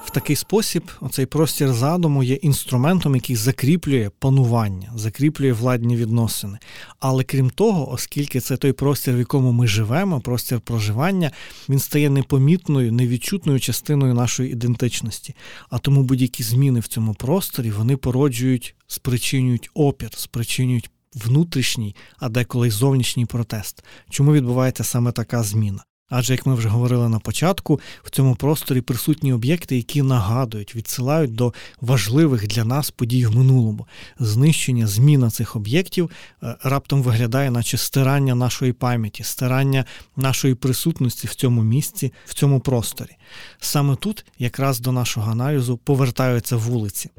Такий 0.09 0.35
спосіб 0.35 0.91
оцей 1.01 1.25
простір 1.25 1.73
задуму 1.73 2.23
є 2.23 2.35
інструментом, 2.35 3.15
який 3.15 3.35
закріплює 3.35 4.09
панування, 4.19 4.91
закріплює 4.95 5.53
владні 5.53 5.95
відносини. 5.95 6.57
Але 6.99 7.23
крім 7.23 7.49
того, 7.49 7.91
оскільки 7.91 8.39
це 8.39 8.57
той 8.57 8.73
простір, 8.73 9.15
в 9.15 9.19
якому 9.19 9.51
ми 9.51 9.67
живемо, 9.67 10.21
простір 10.21 10.59
проживання, 10.59 11.31
він 11.69 11.79
стає 11.79 12.09
непомітною, 12.09 12.91
невідчутною 12.91 13.59
частиною 13.59 14.13
нашої 14.13 14.51
ідентичності. 14.51 15.35
А 15.69 15.77
тому 15.77 16.03
будь-які 16.03 16.43
зміни 16.43 16.79
в 16.79 16.87
цьому 16.87 17.13
просторі 17.13 17.71
вони 17.71 17.97
породжують, 17.97 18.75
спричинюють 18.87 19.69
опір, 19.73 20.09
спричинюють 20.15 20.89
внутрішній, 21.15 21.95
а 22.17 22.29
деколи 22.29 22.67
й 22.67 22.71
зовнішній 22.71 23.25
протест. 23.25 23.83
Чому 24.09 24.33
відбувається 24.33 24.83
саме 24.83 25.11
така 25.11 25.43
зміна? 25.43 25.83
Адже, 26.11 26.33
як 26.33 26.45
ми 26.45 26.55
вже 26.55 26.69
говорили 26.69 27.09
на 27.09 27.19
початку, 27.19 27.79
в 28.03 28.09
цьому 28.09 28.35
просторі 28.35 28.81
присутні 28.81 29.33
об'єкти, 29.33 29.75
які 29.75 30.01
нагадують, 30.01 30.75
відсилають 30.75 31.35
до 31.35 31.53
важливих 31.81 32.47
для 32.47 32.65
нас 32.65 32.91
подій 32.91 33.25
в 33.25 33.35
минулому. 33.35 33.87
Знищення, 34.19 34.87
зміна 34.87 35.29
цих 35.29 35.55
об'єктів 35.55 36.09
е, 36.43 36.55
раптом 36.63 37.03
виглядає, 37.03 37.51
наче 37.51 37.77
стирання 37.77 38.35
нашої 38.35 38.73
пам'яті, 38.73 39.23
стирання 39.23 39.85
нашої 40.15 40.55
присутності 40.55 41.27
в 41.27 41.35
цьому 41.35 41.63
місці, 41.63 42.13
в 42.25 42.33
цьому 42.33 42.59
просторі. 42.59 43.17
Саме 43.59 43.95
тут, 43.95 44.25
якраз 44.39 44.79
до 44.79 44.91
нашого 44.91 45.31
аналізу, 45.31 45.77
повертаються 45.77 46.55
вулиці. 46.55 47.09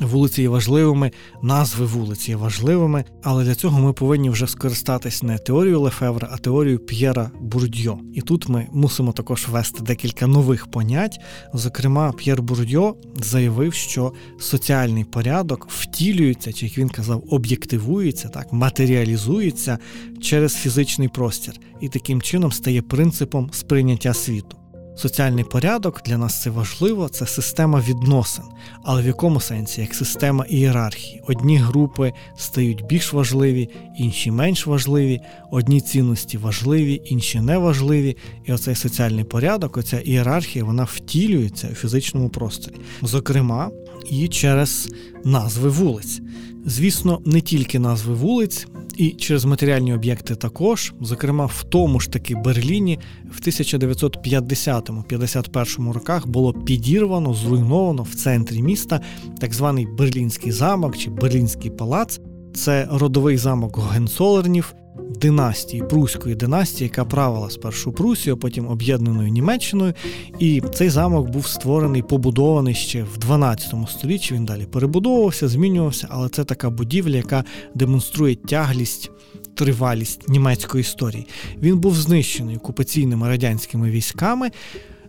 Вулиці 0.00 0.42
є 0.42 0.48
важливими, 0.48 1.10
назви 1.42 1.86
вулиці 1.86 2.30
є 2.30 2.36
важливими, 2.36 3.04
але 3.22 3.44
для 3.44 3.54
цього 3.54 3.80
ми 3.80 3.92
повинні 3.92 4.30
вже 4.30 4.46
скористатись 4.46 5.22
не 5.22 5.38
теорією 5.38 5.80
Лефевра, 5.80 6.28
а 6.32 6.36
теорією 6.36 6.78
П'єра 6.78 7.30
Бурдьо. 7.40 7.98
І 8.14 8.20
тут 8.20 8.48
ми 8.48 8.66
мусимо 8.72 9.12
також 9.12 9.48
ввести 9.48 9.82
декілька 9.82 10.26
нових 10.26 10.66
понять. 10.66 11.20
Зокрема, 11.54 12.12
П'єр 12.12 12.42
Бурдьо 12.42 12.96
заявив, 13.16 13.74
що 13.74 14.12
соціальний 14.38 15.04
порядок 15.04 15.66
втілюється, 15.70 16.52
чи 16.52 16.66
як 16.66 16.78
він 16.78 16.88
казав, 16.88 17.24
об'єктивується, 17.30 18.28
так 18.28 18.52
матеріалізується 18.52 19.78
через 20.20 20.54
фізичний 20.54 21.08
простір 21.08 21.54
і 21.80 21.88
таким 21.88 22.22
чином 22.22 22.52
стає 22.52 22.82
принципом 22.82 23.50
сприйняття 23.52 24.14
світу. 24.14 24.59
Соціальний 24.96 25.44
порядок 25.44 26.02
для 26.06 26.18
нас 26.18 26.42
це 26.42 26.50
важливо, 26.50 27.08
це 27.08 27.26
система 27.26 27.80
відносин, 27.80 28.44
але 28.84 29.02
в 29.02 29.06
якому 29.06 29.40
сенсі, 29.40 29.80
як 29.80 29.94
система 29.94 30.44
ієрархії. 30.48 31.22
Одні 31.26 31.56
групи 31.56 32.12
стають 32.36 32.86
більш 32.86 33.12
важливі, 33.12 33.68
інші 33.98 34.30
менш 34.30 34.66
важливі, 34.66 35.20
одні 35.50 35.80
цінності 35.80 36.38
важливі, 36.38 37.02
інші 37.04 37.40
не 37.40 37.58
важливі. 37.58 38.16
І 38.44 38.52
оцей 38.52 38.74
соціальний 38.74 39.24
порядок, 39.24 39.76
оця 39.76 40.00
ієрархія, 40.00 40.64
вона 40.64 40.84
втілюється 40.84 41.68
у 41.72 41.74
фізичному 41.74 42.28
просторі, 42.28 42.74
зокрема, 43.02 43.70
і 44.10 44.28
через 44.28 44.92
назви 45.24 45.68
вулиць. 45.68 46.20
Звісно, 46.66 47.22
не 47.24 47.40
тільки 47.40 47.78
назви 47.78 48.14
вулиць, 48.14 48.66
і 48.96 49.10
через 49.10 49.44
матеріальні 49.44 49.94
об'єкти 49.94 50.34
також, 50.34 50.92
зокрема, 51.00 51.46
в 51.46 51.64
тому 51.68 52.00
ж 52.00 52.10
таки 52.10 52.34
Берліні 52.34 52.98
в 53.32 53.40
1950-51 53.40 55.92
роках 55.92 56.26
було 56.26 56.52
підірвано, 56.52 57.34
зруйновано 57.34 58.02
в 58.02 58.14
центрі 58.14 58.62
міста 58.62 59.00
так 59.40 59.54
званий 59.54 59.86
Берлінський 59.86 60.52
замок 60.52 60.96
чи 60.96 61.10
Берлінський 61.10 61.70
палац. 61.70 62.20
Це 62.54 62.88
родовий 62.90 63.36
замок 63.36 63.76
Гогенцолернів, 63.76 64.74
династії, 65.20 65.82
Пруської 65.82 66.34
династії, 66.34 66.88
яка 66.88 67.04
правила 67.04 67.50
спершу 67.50 67.92
Прусію, 67.92 68.36
потім 68.36 68.68
об'єднаною 68.68 69.28
Німеччиною. 69.28 69.94
І 70.38 70.62
цей 70.74 70.90
замок 70.90 71.30
був 71.30 71.46
створений, 71.46 72.02
побудований 72.02 72.74
ще 72.74 73.02
в 73.02 73.18
12 73.18 73.74
столітті. 73.88 74.34
Він 74.34 74.44
далі 74.44 74.66
перебудовувався, 74.66 75.48
змінювався, 75.48 76.08
але 76.10 76.28
це 76.28 76.44
така 76.44 76.70
будівля, 76.70 77.16
яка 77.16 77.44
демонструє 77.74 78.34
тяглість. 78.34 79.10
Тривалість 79.54 80.28
німецької 80.28 80.80
історії 80.80 81.26
він 81.62 81.78
був 81.78 81.94
знищений 81.94 82.56
окупаційними 82.56 83.28
радянськими 83.28 83.90
військами 83.90 84.50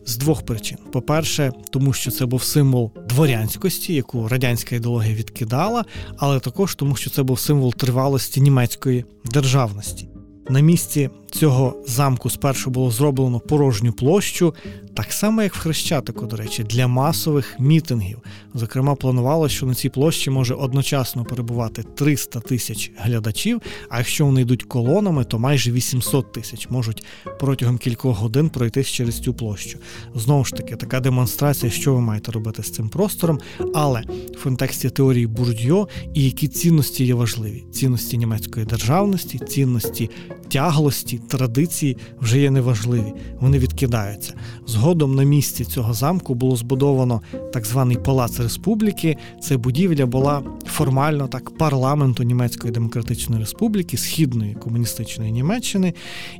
з 0.06 0.18
двох 0.18 0.46
причин: 0.46 0.78
по-перше, 0.92 1.52
тому 1.70 1.94
що 1.94 2.12
це 2.12 2.26
був 2.26 2.44
символ 2.44 2.92
дворянськості, 3.10 3.94
яку 3.94 4.28
радянська 4.28 4.76
ідеологія 4.76 5.16
відкидала, 5.16 5.86
але 6.18 6.40
також 6.40 6.76
тому, 6.76 6.96
що 6.96 7.10
це 7.10 7.24
був 7.24 7.40
символ 7.40 7.74
тривалості 7.74 8.42
німецької 8.42 9.06
державності. 9.26 10.10
На 10.50 10.60
місці 10.60 11.10
цього 11.32 11.84
замку 11.88 12.30
спершу 12.30 12.70
було 12.70 12.92
зроблено 12.92 13.40
порожню 13.40 13.94
площу, 13.94 14.56
так 14.94 15.14
само 15.14 15.44
як 15.44 15.56
в 15.56 15.60
Хрещатику, 15.60 16.26
до 16.26 16.36
речі, 16.36 16.64
для 16.64 16.88
масових 16.88 17.56
мітингів. 17.60 18.18
Зокрема, 18.54 18.96
планувалося, 18.96 19.56
що 19.56 19.66
на 19.66 19.76
цій 19.76 19.90
площі 19.90 20.30
може 20.30 20.54
одночасно 20.54 21.26
перебувати 21.26 21.84
300 21.84 22.40
тисяч 22.40 22.92
глядачів. 22.98 23.62
А 23.90 23.98
якщо 23.98 24.26
вони 24.26 24.42
йдуть 24.42 24.64
колонами, 24.64 25.24
то 25.24 25.40
майже 25.40 25.72
800 25.72 26.32
тисяч 26.32 26.70
можуть 26.70 27.04
протягом 27.40 27.78
кількох 27.78 28.18
годин 28.18 28.50
пройтись 28.50 28.88
через 28.88 29.20
цю 29.20 29.34
площу. 29.34 29.80
Знову 30.16 30.46
ж 30.46 30.54
таки, 30.54 30.76
така 30.76 31.00
демонстрація, 31.00 31.72
що 31.72 31.94
ви 31.94 32.02
маєте 32.02 32.32
робити 32.32 32.64
з 32.64 32.72
цим 32.72 32.90
простором, 32.90 33.40
але 33.74 34.04
в 34.38 34.44
контексті 34.44 34.90
теорії 34.90 35.28
Бурдьо 35.28 35.88
і 36.14 36.24
які 36.24 36.48
цінності 36.48 37.06
є 37.06 37.14
важливі: 37.14 37.64
цінності 37.72 38.18
німецької 38.18 38.66
державності, 38.66 39.40
цінності 39.40 40.10
тяглості, 40.52 41.18
традиції 41.28 41.98
вже 42.22 42.40
є 42.40 42.52
неважливі. 42.52 43.14
Вони 43.40 43.60
відкидаються. 43.60 44.34
Згодом 44.68 45.16
на 45.16 45.24
місці 45.24 45.66
цього 45.66 45.94
замку 45.94 46.36
було 46.36 46.56
збудовано 46.56 47.22
так 47.54 47.66
званий 47.66 47.98
Палац 47.98 48.40
Республіки. 48.40 49.18
Це 49.42 49.58
будівля 49.58 50.06
була 50.06 50.44
формально 50.66 51.28
так 51.28 51.58
парламенту 51.58 52.24
Німецької 52.24 52.74
Демократичної 52.74 53.42
Республіки, 53.42 53.98
Східної 53.98 54.54
комуністичної 54.54 55.32
Німеччини. 55.32 55.94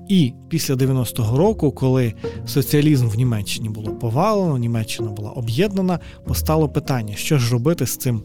І 0.10 0.34
після 0.50 0.76
90-го 0.76 1.38
року, 1.38 1.72
коли 1.72 2.14
соціалізм 2.46 3.08
в 3.08 3.16
Німеччині 3.16 3.70
було 3.70 3.92
повалено, 3.92 4.58
Німеччина 4.58 5.12
була 5.12 5.30
об'єднана, 5.30 6.00
постало 6.28 6.70
питання, 6.70 7.16
що 7.16 7.38
ж 7.38 7.52
робити 7.52 7.86
з 7.86 7.98
цим 7.98 8.24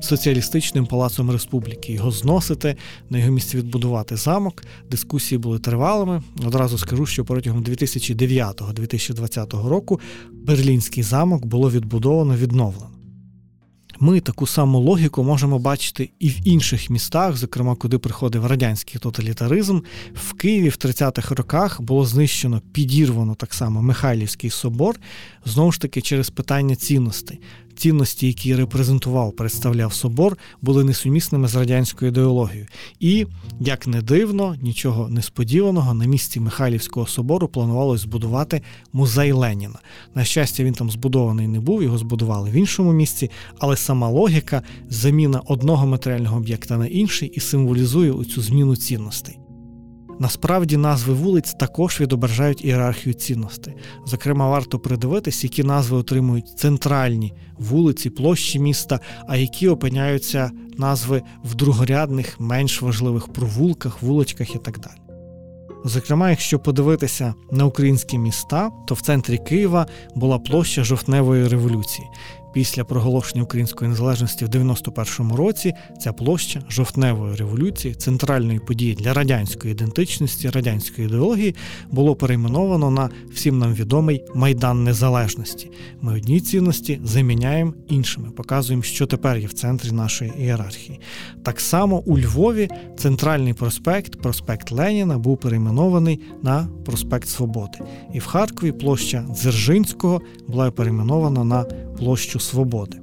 соціалістичним 0.00 0.86
палацом 0.86 1.30
республіки. 1.30 1.92
Його 1.92 2.10
зносити, 2.10 2.76
на 3.10 3.18
його 3.18 3.30
місці 3.30 3.56
відбудувати 3.56 4.16
замок. 4.16 4.64
Дискусії 4.90 5.38
були 5.38 5.58
тривалими. 5.58 6.22
Одразу 6.46 6.78
скажу, 6.78 7.06
що 7.06 7.24
протягом 7.24 7.64
2009-2020 7.64 9.68
року 9.68 10.00
Берлінський 10.32 11.02
замок 11.02 11.46
було 11.46 11.70
відбудовано 11.70 12.36
відновлено. 12.36 12.98
Ми 14.00 14.20
таку 14.20 14.46
саму 14.46 14.78
логіку 14.78 15.24
можемо 15.24 15.58
бачити 15.58 16.10
і 16.18 16.28
в 16.28 16.48
інших 16.48 16.90
містах, 16.90 17.36
зокрема, 17.36 17.74
куди 17.74 17.98
приходив 17.98 18.46
радянський 18.46 19.00
тоталітаризм. 19.00 19.80
В 20.14 20.32
Києві 20.32 20.68
в 20.68 20.72
30-х 20.72 21.34
роках 21.34 21.80
було 21.80 22.04
знищено, 22.04 22.62
підірвано 22.72 23.34
так 23.34 23.54
само 23.54 23.82
Михайлівський 23.82 24.50
собор, 24.50 25.00
знову 25.48 25.72
ж 25.72 25.80
таки 25.80 26.00
через 26.00 26.30
питання 26.30 26.76
цінностей 26.76 27.40
цінності, 27.78 28.26
які 28.26 28.54
репрезентував, 28.54 29.32
представляв 29.32 29.92
собор, 29.92 30.38
були 30.62 30.84
несумісними 30.84 31.48
з 31.48 31.54
радянською 31.54 32.10
ідеологією. 32.10 32.66
І, 33.00 33.26
як 33.60 33.86
не 33.86 34.02
дивно, 34.02 34.56
нічого 34.62 35.08
несподіваного, 35.08 35.94
на 35.94 36.06
місці 36.06 36.40
Михайлівського 36.40 37.06
собору 37.06 37.48
планувалось 37.48 38.00
збудувати 38.00 38.62
музей 38.92 39.32
Леніна. 39.32 39.78
На 40.14 40.24
щастя, 40.24 40.64
він 40.64 40.74
там 40.74 40.90
збудований 40.90 41.48
не 41.48 41.60
був, 41.60 41.82
його 41.82 41.98
збудували 41.98 42.50
в 42.50 42.52
іншому 42.52 42.92
місці, 42.92 43.30
але 43.58 43.76
сама 43.76 44.08
логіка 44.08 44.62
заміна 44.88 45.40
одного 45.46 45.86
матеріального 45.86 46.36
об'єкта 46.36 46.76
на 46.76 46.86
інший 46.86 47.28
і 47.28 47.40
символізує 47.40 48.12
оцю 48.12 48.42
зміну 48.42 48.76
цінностей. 48.76 49.38
Насправді 50.20 50.76
назви 50.76 51.14
вулиць 51.14 51.54
також 51.54 52.00
відображають 52.00 52.64
ієрархію 52.64 53.14
цінностей. 53.14 53.74
Зокрема, 54.06 54.50
варто 54.50 54.78
придивитись, 54.78 55.44
які 55.44 55.64
назви 55.64 55.96
отримують 55.96 56.58
центральні 56.58 57.34
вулиці, 57.58 58.10
площі 58.10 58.58
міста, 58.58 59.00
а 59.28 59.36
які 59.36 59.68
опиняються 59.68 60.50
назви 60.78 61.22
в 61.44 61.54
другорядних, 61.54 62.40
менш 62.40 62.82
важливих 62.82 63.28
провулках, 63.28 64.02
вуличках 64.02 64.54
і 64.54 64.58
так 64.58 64.78
далі. 64.78 64.98
Зокрема, 65.84 66.30
якщо 66.30 66.58
подивитися 66.58 67.34
на 67.50 67.64
українські 67.64 68.18
міста, 68.18 68.70
то 68.86 68.94
в 68.94 69.00
центрі 69.00 69.38
Києва 69.38 69.86
була 70.14 70.38
площа 70.38 70.84
жовтневої 70.84 71.48
революції. 71.48 72.08
Після 72.52 72.84
проголошення 72.84 73.42
української 73.42 73.90
незалежності 73.90 74.44
в 74.44 74.48
91-му 74.48 75.36
році 75.36 75.74
ця 76.00 76.12
площа 76.12 76.62
жовтневої 76.68 77.36
революції, 77.36 77.94
центральної 77.94 78.58
події 78.58 78.94
для 78.94 79.12
радянської 79.12 79.72
ідентичності, 79.72 80.50
радянської 80.50 81.08
ідеології, 81.08 81.54
було 81.90 82.16
перейменовано 82.16 82.90
на 82.90 83.10
всім 83.32 83.58
нам 83.58 83.74
відомий 83.74 84.24
майдан 84.34 84.84
незалежності. 84.84 85.70
Ми 86.00 86.14
одні 86.14 86.40
цінності 86.40 87.00
заміняємо 87.04 87.74
іншими, 87.88 88.30
показуємо, 88.30 88.82
що 88.82 89.06
тепер 89.06 89.38
є 89.38 89.46
в 89.46 89.52
центрі 89.52 89.92
нашої 89.92 90.32
ієрархії. 90.38 91.00
Так 91.42 91.60
само 91.60 91.98
у 92.06 92.18
Львові 92.18 92.68
центральний 92.96 93.54
проспект, 93.54 94.22
проспект 94.22 94.72
Леніна, 94.72 95.18
був 95.18 95.40
перейменований 95.40 96.20
на 96.42 96.68
проспект 96.84 97.28
Свободи. 97.28 97.78
І 98.14 98.18
в 98.18 98.26
Харкові 98.26 98.72
площа 98.72 99.24
Дзержинського 99.30 100.20
була 100.48 100.70
перейменована 100.70 101.44
на 101.44 101.64
площу 101.98 102.40
свободи. 102.40 102.98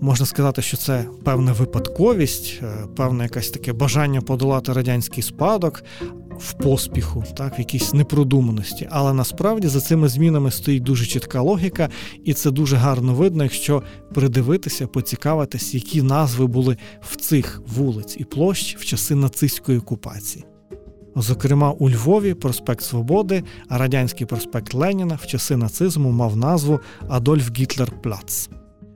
Можна 0.00 0.26
сказати, 0.26 0.62
що 0.62 0.76
це 0.76 1.06
певна 1.24 1.52
випадковість, 1.52 2.60
е, 2.62 2.86
певне 2.96 3.24
якесь 3.24 3.50
таке 3.50 3.72
бажання 3.72 4.20
подолати 4.20 4.72
радянський 4.72 5.22
спадок 5.22 5.84
в 6.38 6.52
поспіху, 6.52 7.24
так, 7.36 7.58
в 7.58 7.60
якійсь 7.60 7.94
непродуманості. 7.94 8.88
Але 8.90 9.12
насправді 9.12 9.68
за 9.68 9.80
цими 9.80 10.08
змінами 10.08 10.50
стоїть 10.50 10.82
дуже 10.82 11.06
чітка 11.06 11.40
логіка, 11.40 11.88
і 12.24 12.34
це 12.34 12.50
дуже 12.50 12.76
гарно 12.76 13.14
видно, 13.14 13.42
якщо 13.42 13.82
придивитися, 14.14 14.86
поцікавитись, 14.86 15.74
які 15.74 16.02
назви 16.02 16.46
були 16.46 16.76
в 17.00 17.16
цих 17.16 17.62
вулиць 17.66 18.16
і 18.18 18.24
площ 18.24 18.76
в 18.76 18.84
часи 18.84 19.14
нацистської 19.14 19.78
окупації. 19.78 20.44
Зокрема, 21.16 21.70
у 21.70 21.90
Львові 21.90 22.34
проспект 22.34 22.84
Свободи, 22.84 23.42
а 23.68 23.78
радянський 23.78 24.26
проспект 24.26 24.74
Леніна 24.74 25.18
в 25.22 25.26
часи 25.26 25.56
нацизму 25.56 26.10
мав 26.10 26.36
назву 26.36 26.80
Адольф 27.08 27.50
Гітлер 27.58 27.92
Плац. 28.02 28.48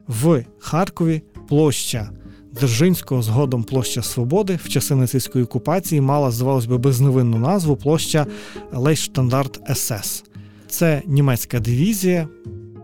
В 0.08 0.44
Харкові 0.58 1.22
площа 1.48 2.10
Дзержинського, 2.54 3.22
згодом 3.22 3.64
площа 3.64 4.02
Свободи 4.02 4.58
в 4.64 4.68
часи 4.68 4.94
нацистської 4.94 5.44
окупації 5.44 6.00
мала, 6.00 6.30
здавалось 6.30 6.66
би, 6.66 6.78
безневинну 6.78 7.38
назву 7.38 7.76
площа 7.76 8.26
Лейштандарт 8.72 9.60
СС. 9.74 10.24
Це 10.68 11.02
німецька 11.06 11.60
дивізія, 11.60 12.28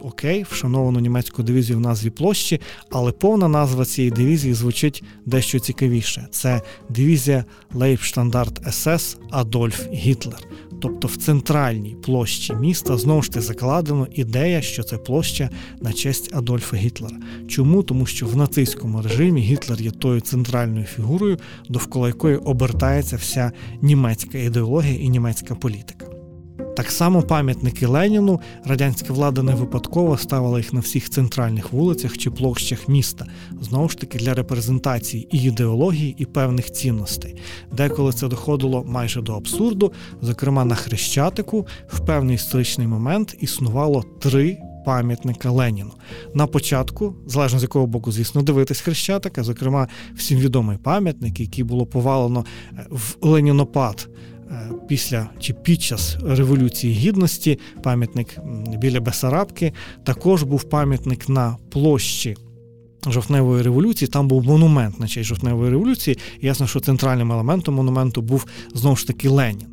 окей, 0.02 0.46
вшановану 0.50 1.00
німецьку 1.00 1.42
дивізію 1.42 1.78
в 1.78 1.80
назві 1.80 2.10
площі, 2.10 2.60
але 2.90 3.12
повна 3.12 3.48
назва 3.48 3.84
цієї 3.84 4.10
дивізії 4.10 4.54
звучить 4.54 5.02
дещо 5.26 5.58
цікавіше. 5.58 6.28
Це 6.30 6.62
дивізія 6.88 7.44
Лейбштандарт 7.74 8.72
СС 8.72 9.16
Адольф 9.30 9.86
Гітлер. 9.92 10.38
Тобто 10.80 11.08
в 11.08 11.16
центральній 11.16 11.96
площі 12.02 12.54
міста 12.54 12.96
знову 12.96 13.22
ж 13.22 13.30
таки 13.30 13.40
закладено 13.40 14.06
ідея, 14.12 14.62
що 14.62 14.82
це 14.82 14.96
площа 14.96 15.50
на 15.80 15.92
честь 15.92 16.34
Адольфа 16.34 16.76
Гітлера. 16.76 17.16
Чому? 17.48 17.82
Тому 17.82 18.06
що 18.06 18.26
в 18.26 18.36
нацистському 18.36 19.02
режимі 19.02 19.40
Гітлер 19.40 19.82
є 19.82 19.90
тою 19.90 20.20
центральною 20.20 20.84
фігурою, 20.84 21.38
довкола 21.68 22.08
якої 22.08 22.36
обертається 22.36 23.16
вся 23.16 23.52
німецька 23.82 24.38
ідеологія 24.38 25.00
і 25.00 25.08
німецька 25.08 25.54
політика. 25.54 26.19
Так 26.76 26.90
само 26.90 27.22
пам'ятники 27.22 27.87
Леніну 27.87 28.40
радянська 28.64 29.12
влада 29.12 29.42
не 29.42 29.54
випадково 29.54 30.18
ставила 30.18 30.59
їх 30.59 30.72
на 30.72 30.80
всіх 30.80 31.11
центральних 31.11 31.72
вулицях 31.72 32.18
чи 32.18 32.30
площах 32.30 32.88
міста, 32.88 33.26
знову 33.61 33.88
ж 33.88 33.98
таки 33.98 34.18
для 34.18 34.35
репрезентації 34.35 35.28
і 35.30 35.42
ідеології, 35.42 36.14
і 36.18 36.24
певних 36.24 36.72
цінностей. 36.72 37.37
Деколи 37.72 38.12
це 38.12 38.28
доходило 38.28 38.85
майже 38.85 39.22
до 39.22 39.33
абсурду. 39.33 39.92
Зокрема, 40.22 40.64
на 40.64 40.74
Хрещатику 40.74 41.66
в 41.88 42.00
певний 42.00 42.35
історичний 42.35 42.87
момент 42.87 43.37
існувало 43.40 44.04
три. 44.20 44.59
Пам'ятника 44.85 45.50
Леніну 45.50 45.90
на 46.35 46.46
початку, 46.46 47.14
залежно 47.26 47.59
з 47.59 47.62
якого 47.62 47.87
боку, 47.87 48.12
звісно, 48.12 48.42
дивитись 48.42 48.80
хрещатика, 48.80 49.42
зокрема, 49.42 49.88
всім 50.14 50.38
відомий 50.38 50.78
пам'ятник, 50.78 51.40
який 51.40 51.64
було 51.64 51.87
повалено 51.87 52.44
е, 52.72 52.87
в 52.90 53.16
Ленінопад 53.20 54.09
після 54.88 55.30
чи 55.38 55.52
під 55.52 55.82
час 55.82 56.16
Революції 56.22 56.94
Гідності, 56.94 57.58
пам'ятник 57.82 58.38
біля 58.78 59.00
Бесарабки, 59.00 59.72
також 60.04 60.42
був 60.42 60.64
пам'ятник 60.64 61.28
на 61.28 61.56
площі. 61.70 62.36
Жовтневої 63.06 63.62
революції, 63.62 64.08
там 64.08 64.28
був 64.28 64.44
монумент 64.44 65.00
на 65.00 65.08
честь 65.08 65.28
жовтневої 65.28 65.70
революції. 65.70 66.18
І 66.40 66.46
ясно, 66.46 66.66
що 66.66 66.80
центральним 66.80 67.32
елементом 67.32 67.74
монументу 67.74 68.22
був 68.22 68.46
знову 68.74 68.96
ж 68.96 69.06
таки 69.06 69.28
Ленін. 69.28 69.66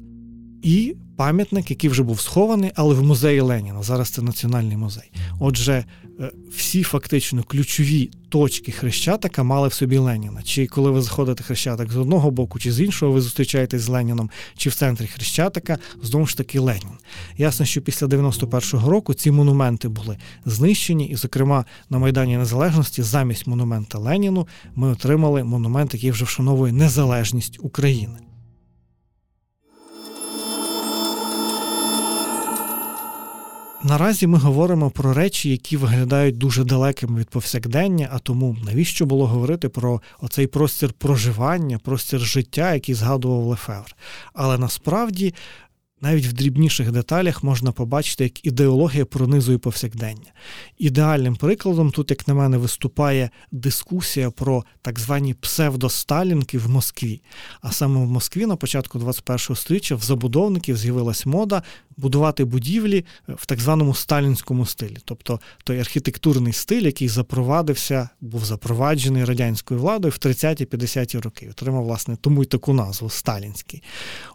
І 0.64 0.96
пам'ятник, 1.18 1.70
який 1.70 1.90
вже 1.90 2.04
був 2.04 2.22
схований, 2.22 2.72
але 2.76 2.96
в 2.96 3.04
музеї 3.04 3.42
Леніна. 3.42 3.84
Зараз 3.84 4.10
це 4.10 4.22
національний 4.22 4.78
музей. 4.78 5.12
Отже, 5.40 5.86
е, 6.20 6.32
всі 6.58 6.84
фактично 6.84 7.44
ключові 7.44 8.10
точки 8.30 8.72
Хрещатика 8.72 9.44
мали 9.44 9.68
в 9.68 9.74
собі 9.74 9.98
Леніна. 9.98 10.44
Чи 10.44 10.68
коли 10.68 10.92
ви 10.92 11.02
заходите 11.02 11.44
Хрещатик 11.44 11.92
з 11.92 11.98
одного 11.98 12.32
боку, 12.32 12.60
чи 12.60 12.72
з 12.72 12.82
іншого, 12.82 13.12
ви 13.12 13.22
зустрічаєтесь 13.22 13.82
з 13.82 13.88
Леніном, 13.88 14.30
чи 14.58 14.70
в 14.70 14.76
центрі 14.76 15.08
Хрещатика, 15.08 15.78
знову 16.04 16.26
ж 16.26 16.38
таки 16.38 16.60
Ленін. 16.60 16.98
Ясно, 17.38 17.66
що 17.66 17.82
після 17.82 18.08
91-го 18.08 18.90
року 18.90 19.14
ці 19.14 19.32
монументи 19.32 19.88
були 19.88 20.18
знищені, 20.46 21.08
і, 21.08 21.16
зокрема, 21.16 21.66
на 21.90 22.00
Майдані 22.00 22.38
Незалежності 22.38 23.02
замість 23.02 23.48
монумента 23.48 23.98
Леніну 24.00 24.48
ми 24.76 24.90
отримали 24.90 25.44
монумент, 25.44 25.94
який 25.94 26.12
вже 26.12 26.26
вшановує 26.26 26.74
незалежність 26.74 27.60
України. 27.62 28.20
Наразі 33.88 34.28
ми 34.28 34.38
говоримо 34.38 34.90
про 34.90 35.14
речі, 35.14 35.50
які 35.50 35.78
виглядають 35.78 36.38
дуже 36.38 36.64
далекими 36.64 37.20
від 37.20 37.30
повсякдення, 37.30 38.10
а 38.12 38.20
тому 38.20 38.58
навіщо 38.66 39.06
було 39.06 39.28
говорити 39.28 39.70
про 39.70 40.02
оцей 40.22 40.48
простір 40.48 40.94
проживання, 40.94 41.80
простір 41.80 42.20
життя, 42.20 42.74
який 42.74 42.96
згадував 42.96 43.46
Лефевр. 43.46 43.96
Але 44.34 44.58
насправді 44.58 45.34
навіть 46.02 46.26
в 46.26 46.34
дрібніших 46.34 46.92
деталях 46.92 47.44
можна 47.44 47.72
побачити, 47.72 48.24
як 48.24 48.46
ідеологія 48.46 49.06
пронизує 49.06 49.58
повсякдення. 49.58 50.32
Ідеальним 50.78 51.36
прикладом 51.36 51.92
тут, 51.92 52.12
як 52.12 52.28
на 52.28 52.34
мене, 52.34 52.58
виступає 52.58 53.30
дискусія 53.52 54.32
про 54.32 54.64
так 54.82 55.00
звані 55.00 55.34
псевдосталінки 55.34 56.58
в 56.58 56.70
Москві. 56.70 57.22
А 57.62 57.72
саме 57.72 58.06
в 58.06 58.08
Москві 58.08 58.46
на 58.46 58.56
початку 58.56 59.00
21-го 59.00 59.56
століття 59.56 59.96
в 59.96 60.02
забудовників 60.02 60.78
з'явилась 60.78 61.26
мода 61.26 61.64
будувати 61.98 62.46
будівлі 62.46 63.06
в 63.28 63.46
так 63.46 63.60
званому 63.60 63.94
сталінському 63.94 64.66
стилі, 64.66 64.98
тобто 65.06 65.40
той 65.64 65.80
архітектурний 65.80 66.54
стиль, 66.54 66.82
який 66.82 67.08
запровадився, 67.08 68.10
був 68.22 68.46
запроваджений 68.46 69.26
радянською 69.26 69.80
владою 69.80 70.12
в 70.12 70.26
30-50-ті 70.26 71.20
роки. 71.20 71.48
Отримав, 71.52 71.84
власне, 71.84 72.18
тому 72.22 72.44
й 72.44 72.46
таку 72.46 72.74
назву 72.74 73.10
сталінський. 73.10 73.84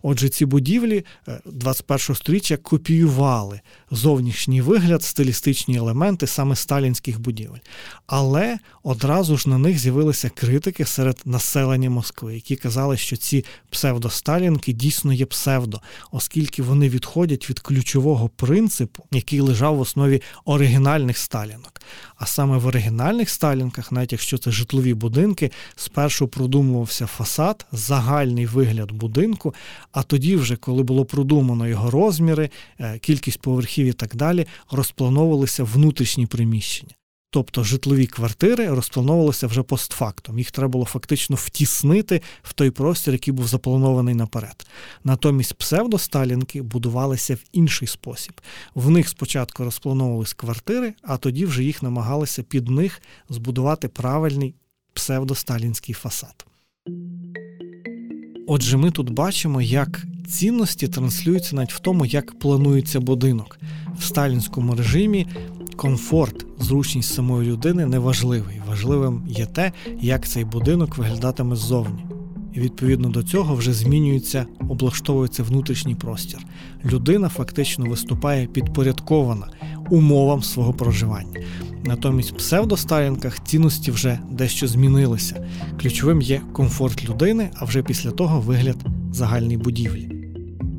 Отже, 0.03 0.29
ці 0.29 0.47
будівлі 0.47 1.05
21 1.53 2.07
го 2.09 2.15
століття 2.15 2.57
копіювали 2.57 3.61
зовнішній 3.91 4.61
вигляд, 4.61 5.03
стилістичні 5.03 5.77
елементи 5.77 6.27
саме 6.27 6.57
сталінських 6.57 7.21
будівель. 7.21 7.59
Але 8.07 8.59
одразу 8.83 9.37
ж 9.37 9.49
на 9.49 9.59
них 9.59 9.79
з'явилися 9.79 10.31
критики 10.31 10.85
серед 10.85 11.21
населення 11.25 11.91
Москви, 11.91 12.35
які 12.35 12.57
казали, 12.57 12.97
що 12.97 13.17
ці 13.17 13.45
псевдосталінки 13.71 14.73
дійсно 14.73 15.13
є 15.13 15.27
псевдо, 15.27 15.81
оскільки 16.11 16.63
вони 16.63 16.89
відходять 16.89 17.51
від 17.51 17.61
ключового 17.61 18.29
принципу, 18.29 19.05
який 19.13 19.41
лежав 19.41 19.77
в 19.77 19.81
основі 19.81 20.23
оригінальних 20.45 21.19
сталінок. 21.19 21.82
А 22.17 22.27
саме 22.27 22.59
в 22.59 22.67
оригінальних 22.67 23.31
сталінках, 23.31 23.93
навіть 23.93 24.13
якщо 24.13 24.39
це 24.39 24.51
житлові 24.51 24.95
будинки, 24.95 25.51
спершу 25.77 26.29
продумувався 26.29 27.07
фасад, 27.07 27.67
загальний 27.73 28.47
вигляд 28.47 28.93
будинку, 28.93 29.55
а 29.93 30.03
тоді, 30.03 30.37
вже 30.37 30.57
коли 30.57 30.83
було 30.83 31.05
продумано 31.05 31.69
його 31.69 31.91
розміри, 31.91 32.51
е, 32.79 32.99
кількість 32.99 33.41
поверхів 33.41 33.87
і 33.87 33.93
так 33.93 34.17
далі, 34.17 34.47
розплановувалися 34.71 35.65
внутрішні 35.65 36.27
приміщення. 36.27 36.95
Тобто 37.35 37.65
житлові 37.65 38.07
квартири 38.07 38.69
розплановувалися 38.69 39.47
вже 39.47 39.63
постфактом. 39.63 40.39
Їх 40.39 40.51
треба 40.51 40.69
було 40.69 40.85
фактично 40.85 41.37
втіснити 41.37 42.23
в 42.43 42.53
той 42.53 42.71
простір, 42.71 43.15
який 43.15 43.35
був 43.35 43.47
запланований 43.47 44.15
наперед. 44.15 44.67
Натомість 45.05 45.55
псевдосталінки 45.55 46.63
будувалися 46.63 47.35
в 47.35 47.39
інший 47.53 47.89
спосіб. 47.89 48.41
В 48.75 48.91
них 48.91 49.09
спочатку 49.09 49.65
розплановувались 49.65 50.33
квартири, 50.33 50.95
а 51.03 51.17
тоді 51.17 51.47
вже 51.47 51.65
їх 51.65 51.83
намагалися 51.83 52.43
під 52.43 52.69
них 52.69 53.03
збудувати 53.29 53.89
правильний 53.89 54.55
псевдосталінський 54.93 55.95
фасад. 55.95 56.47
Отже, 58.47 58.77
ми 58.77 58.91
тут 58.91 59.11
бачимо, 59.11 59.63
як 59.63 60.05
цінності 60.29 60.89
транслюються 60.89 61.57
навіть 61.57 61.73
в 61.73 61.79
тому, 61.79 62.07
як 62.07 62.39
планується 62.39 63.01
будинок. 63.01 63.59
В 63.99 64.05
сталінському 64.05 64.75
режимі 64.75 65.27
комфорт, 65.83 66.47
зручність 66.59 67.15
самої 67.15 67.51
людини 67.51 67.87
не 67.87 67.99
важливий. 67.99 68.61
Важливим 68.69 69.23
є 69.29 69.47
те, 69.47 69.73
як 70.01 70.29
цей 70.29 70.45
будинок 70.45 70.99
виглядатиме 70.99 71.57
ззовні. 71.57 72.07
І 72.55 72.61
відповідно 72.61 73.09
до 73.09 73.23
цього 73.23 73.55
вже 73.55 73.73
змінюється, 73.73 74.47
облаштовується 74.69 75.43
внутрішній 75.43 75.95
простір. 75.95 76.39
Людина 76.85 77.29
фактично 77.29 77.85
виступає 77.85 78.47
підпорядкована 78.47 79.47
умовам 79.91 80.43
свого 80.43 80.73
проживання. 80.73 81.41
Натомість 81.85 82.33
в 82.33 82.37
псевдосталінках 82.37 83.45
цінності 83.45 83.91
вже 83.91 84.19
дещо 84.31 84.67
змінилися. 84.67 85.47
Ключовим 85.81 86.23
є 86.23 86.41
комфорт 86.53 87.09
людини, 87.09 87.51
а 87.55 87.65
вже 87.65 87.83
після 87.83 88.11
того 88.11 88.41
вигляд 88.41 88.77
загальної 89.13 89.57
будівлі. 89.57 90.22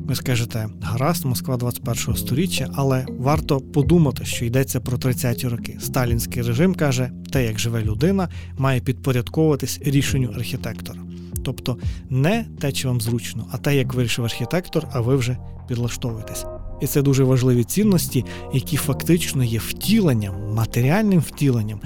Ви 0.04 0.14
скажете, 0.14 0.68
гаразд, 0.82 1.24
Москва 1.24 1.56
21 1.56 2.16
століття, 2.16 2.70
але 2.74 3.06
варто 3.18 3.60
подумати, 3.60 4.24
що 4.24 4.44
йдеться 4.44 4.80
про 4.80 4.96
30-ті 4.96 5.48
роки. 5.48 5.78
Сталінський 5.80 6.42
режим 6.42 6.74
каже, 6.74 7.10
те, 7.32 7.44
як 7.44 7.58
живе 7.58 7.82
людина, 7.82 8.28
має 8.58 8.80
підпорядковуватись 8.80 9.80
рішенню 9.84 10.30
архітектора. 10.36 11.00
Тобто 11.44 11.78
не 12.10 12.46
те, 12.60 12.72
чи 12.72 12.88
вам 12.88 13.00
зручно, 13.00 13.46
а 13.52 13.58
те, 13.58 13.76
як 13.76 13.94
вирішив 13.94 14.24
архітектор, 14.24 14.86
а 14.92 15.00
ви 15.00 15.16
вже 15.16 15.36
підлаштовуєтесь. 15.68 16.44
І 16.82 16.86
це 16.86 17.02
дуже 17.02 17.24
важливі 17.24 17.64
цінності, 17.64 18.24
які 18.54 18.76
фактично 18.76 19.44
є 19.44 19.58
втіленням, 19.58 20.34
матеріальним 20.54 21.20
втіленням 21.20 21.80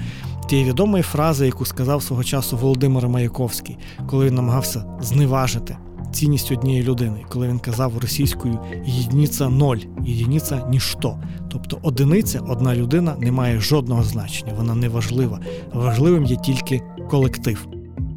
тієї 0.49 0.69
відомої 0.69 1.03
фрази, 1.03 1.45
яку 1.45 1.65
сказав 1.65 2.03
свого 2.03 2.23
часу 2.23 2.57
Володимир 2.57 3.07
Маяковський, 3.07 3.77
коли 4.07 4.25
він 4.25 4.35
намагався 4.35 4.83
зневажити 5.01 5.77
цінність 6.11 6.51
однієї 6.51 6.83
людини, 6.83 7.25
коли 7.29 7.47
він 7.47 7.59
казав 7.59 7.97
російською 7.97 8.59
єдиниця 8.85 9.49
ноль, 9.49 9.77
єдиниця 10.05 10.67
ніщо. 10.69 11.17
Тобто 11.51 11.79
одиниця, 11.81 12.39
одна 12.39 12.75
людина 12.75 13.15
не 13.19 13.31
має 13.31 13.59
жодного 13.59 14.03
значення, 14.03 14.53
вона 14.57 14.75
не 14.75 14.89
важлива. 14.89 15.39
Важливим 15.73 16.25
є 16.25 16.35
тільки 16.35 16.81
колектив. 17.09 17.67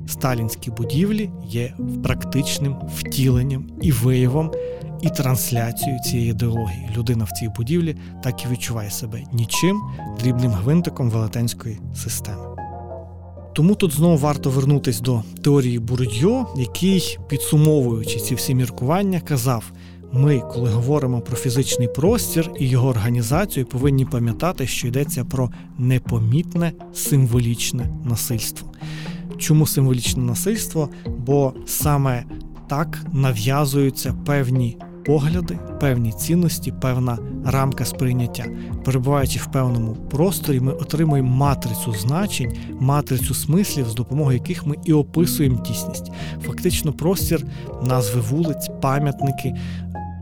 Сталінські 0.06 0.70
будівлі 0.70 1.30
є 1.48 1.74
практичним 2.04 2.76
втіленням 2.96 3.66
і 3.82 3.92
виявом, 3.92 4.50
і 5.02 5.10
трансляцією 5.10 6.00
цієї 6.00 6.30
ідеології. 6.30 6.90
Людина 6.96 7.24
в 7.24 7.30
цій 7.30 7.48
будівлі 7.56 7.96
так 8.22 8.44
і 8.44 8.48
відчуває 8.48 8.90
себе 8.90 9.22
нічим 9.32 9.80
дрібним 10.20 10.50
гвинтиком 10.50 11.10
велетенської 11.10 11.78
системи. 11.94 12.51
Тому 13.54 13.74
тут 13.74 13.92
знову 13.92 14.16
варто 14.16 14.50
вернутися 14.50 15.02
до 15.02 15.22
теорії 15.42 15.78
Бурдьо, 15.78 16.46
який, 16.56 17.18
підсумовуючи 17.28 18.18
ці 18.18 18.34
всі 18.34 18.54
міркування, 18.54 19.20
казав: 19.20 19.72
ми, 20.12 20.40
коли 20.40 20.70
говоримо 20.70 21.20
про 21.20 21.36
фізичний 21.36 21.88
простір 21.88 22.50
і 22.58 22.68
його 22.68 22.88
організацію, 22.88 23.66
повинні 23.66 24.04
пам'ятати, 24.04 24.66
що 24.66 24.88
йдеться 24.88 25.24
про 25.24 25.50
непомітне 25.78 26.72
символічне 26.94 27.88
насильство. 28.04 28.72
Чому 29.38 29.66
символічне 29.66 30.22
насильство? 30.22 30.88
Бо 31.18 31.52
саме 31.66 32.24
так 32.68 33.04
нав'язуються 33.12 34.14
певні 34.26 34.78
погляди, 35.06 35.58
певні 35.80 36.12
цінності, 36.12 36.72
певна 36.80 37.18
рамка 37.46 37.84
сприйняття. 37.84 38.44
Перебуваючи 38.84 39.38
в 39.38 39.52
певному 39.52 39.94
просторі, 39.94 40.60
ми 40.60 40.72
отримуємо 40.72 41.36
матрицю 41.36 41.92
значень, 41.92 42.56
матрицю 42.80 43.34
смислів, 43.34 43.88
з 43.88 43.94
допомогою 43.94 44.38
яких 44.38 44.66
ми 44.66 44.76
і 44.84 44.92
описуємо 44.92 45.58
тісність. 45.58 46.12
Фактично, 46.42 46.92
простір, 46.92 47.44
назви 47.82 48.20
вулиць, 48.20 48.70
пам'ятники, 48.82 49.54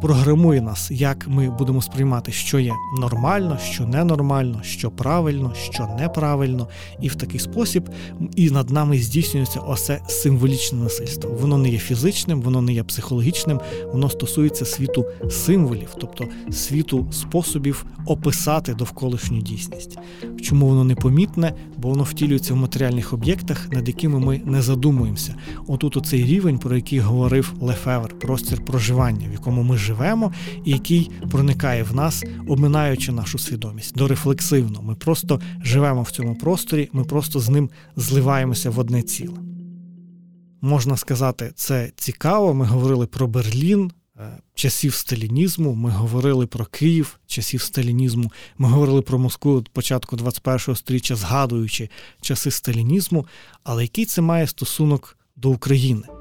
програмує 0.01 0.61
нас, 0.61 0.91
як 0.91 1.29
ми 1.29 1.51
будемо 1.51 1.83
сприймати, 1.83 2.33
що 2.33 2.59
є 2.59 2.73
нормально, 2.99 3.59
що 3.65 3.87
ненормально, 3.87 4.61
що 4.63 4.91
правильно, 4.91 5.53
що 5.73 5.89
неправильно, 5.99 6.69
і 7.01 7.09
в 7.09 7.15
такий 7.15 7.41
спосіб 7.41 7.91
і 8.37 8.51
над 8.51 8.71
нами 8.71 8.99
здійснюється 8.99 9.61
оце 9.61 10.01
символічне 10.09 10.79
насильство. 10.79 11.31
Воно 11.41 11.59
не 11.59 11.69
є 11.69 11.79
фізичним, 11.79 12.43
воно 12.43 12.63
не 12.63 12.73
є 12.73 12.85
психологічним, 12.85 13.61
воно 13.93 14.11
стосується 14.11 14.65
світу 14.65 15.07
символів, 15.31 15.89
тобто 16.01 16.25
світу 16.51 17.07
способів 17.13 17.87
описати 18.07 18.75
довколишню 18.75 19.41
дійсність. 19.41 19.99
Чому 20.43 20.67
воно 20.67 20.85
непомітне? 20.85 21.55
Бо 21.77 21.89
воно 21.89 22.03
втілюється 22.03 22.55
в 22.55 22.57
матеріальних 22.57 23.13
об'єктах, 23.13 23.69
над 23.73 23.89
якими 23.89 24.21
ми 24.21 24.41
не 24.45 24.63
задумуємося. 24.63 25.35
Отут 25.67 25.97
оцей 25.97 26.25
рівень, 26.25 26.59
про 26.59 26.77
який 26.77 26.99
говорив 26.99 27.55
Лефевр, 27.61 28.19
простір 28.19 28.65
проживання, 28.65 29.29
в 29.29 29.33
якому 29.33 29.63
ми 29.63 29.77
живемо 29.77 29.90
живемо, 29.91 30.33
і 30.65 30.71
який 30.71 31.11
проникає 31.31 31.83
в 31.83 31.95
нас, 31.95 32.25
обминаючи 32.49 33.13
нашу 33.13 33.39
свідомість 33.39 33.97
дорефлексивно. 33.97 34.83
Ми 34.83 34.95
просто 34.95 35.41
живемо 35.63 36.03
в 36.03 36.11
цьому 36.11 36.35
просторі, 36.35 36.89
ми 36.93 37.05
просто 37.05 37.41
з 37.41 37.49
ним 37.49 37.71
зливаємося 37.97 38.71
в 38.71 38.79
одне 38.79 39.03
ціле. 39.03 39.39
Можна 40.61 40.97
сказати, 40.97 41.53
це 41.55 41.93
цікаво. 41.97 42.55
Ми 42.55 42.65
говорили 42.65 43.07
про 43.07 43.27
Берлін. 43.27 43.93
Е, 44.19 44.39
часів 44.55 44.95
сталінізму, 44.95 45.75
ми 45.75 45.91
говорили 45.91 46.47
про 46.47 46.65
Київ 46.65 47.21
часів 47.27 47.63
сталінізму, 47.63 48.33
ми 48.59 48.69
говорили 48.69 49.03
про 49.03 49.19
Москву 49.19 49.65
початку 49.73 50.17
21-го 50.17 50.77
сторіччя, 50.77 51.17
згадуючи 51.17 51.89
часи 52.21 52.51
сталінізму, 52.51 53.27
але 53.65 53.83
який 53.83 54.05
це 54.05 54.23
має 54.23 54.47
стосунок 54.47 55.17
до 55.37 55.51
України? 55.51 56.20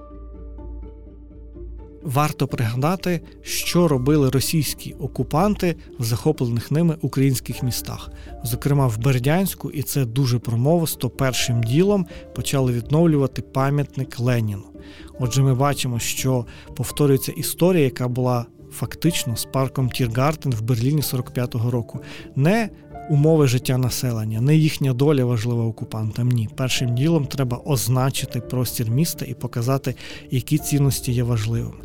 Варто 2.03 2.47
пригадати, 2.47 3.21
що 3.41 3.87
робили 3.87 4.29
російські 4.29 4.93
окупанти 4.93 5.75
в 5.99 6.03
захоплених 6.03 6.71
ними 6.71 6.97
українських 7.01 7.63
містах, 7.63 8.11
зокрема 8.43 8.87
в 8.87 8.97
Бердянську, 8.97 9.71
і 9.71 9.81
це 9.81 10.05
дуже 10.05 10.39
промовисто 10.39 11.09
першим 11.09 11.63
ділом 11.63 12.05
почали 12.35 12.71
відновлювати 12.73 13.41
пам'ятник 13.41 14.19
Леніну. 14.19 14.63
Отже, 15.19 15.43
ми 15.43 15.55
бачимо, 15.55 15.99
що 15.99 16.45
повторюється 16.75 17.31
історія, 17.31 17.83
яка 17.83 18.07
була 18.07 18.45
фактично 18.71 19.35
з 19.35 19.45
парком 19.45 19.89
Тіргартен 19.89 20.51
в 20.51 20.61
Берліні 20.61 21.01
45-го 21.01 21.71
року. 21.71 21.99
Не 22.35 22.69
умови 23.09 23.47
життя 23.47 23.77
населення, 23.77 24.41
не 24.41 24.55
їхня 24.55 24.93
доля 24.93 25.25
важлива 25.25 25.63
окупантам. 25.63 26.29
Ні, 26.29 26.49
першим 26.55 26.95
ділом 26.95 27.25
треба 27.25 27.57
означити 27.65 28.41
простір 28.41 28.91
міста 28.91 29.25
і 29.25 29.33
показати, 29.33 29.95
які 30.31 30.57
цінності 30.57 31.11
є 31.11 31.23
важливими. 31.23 31.77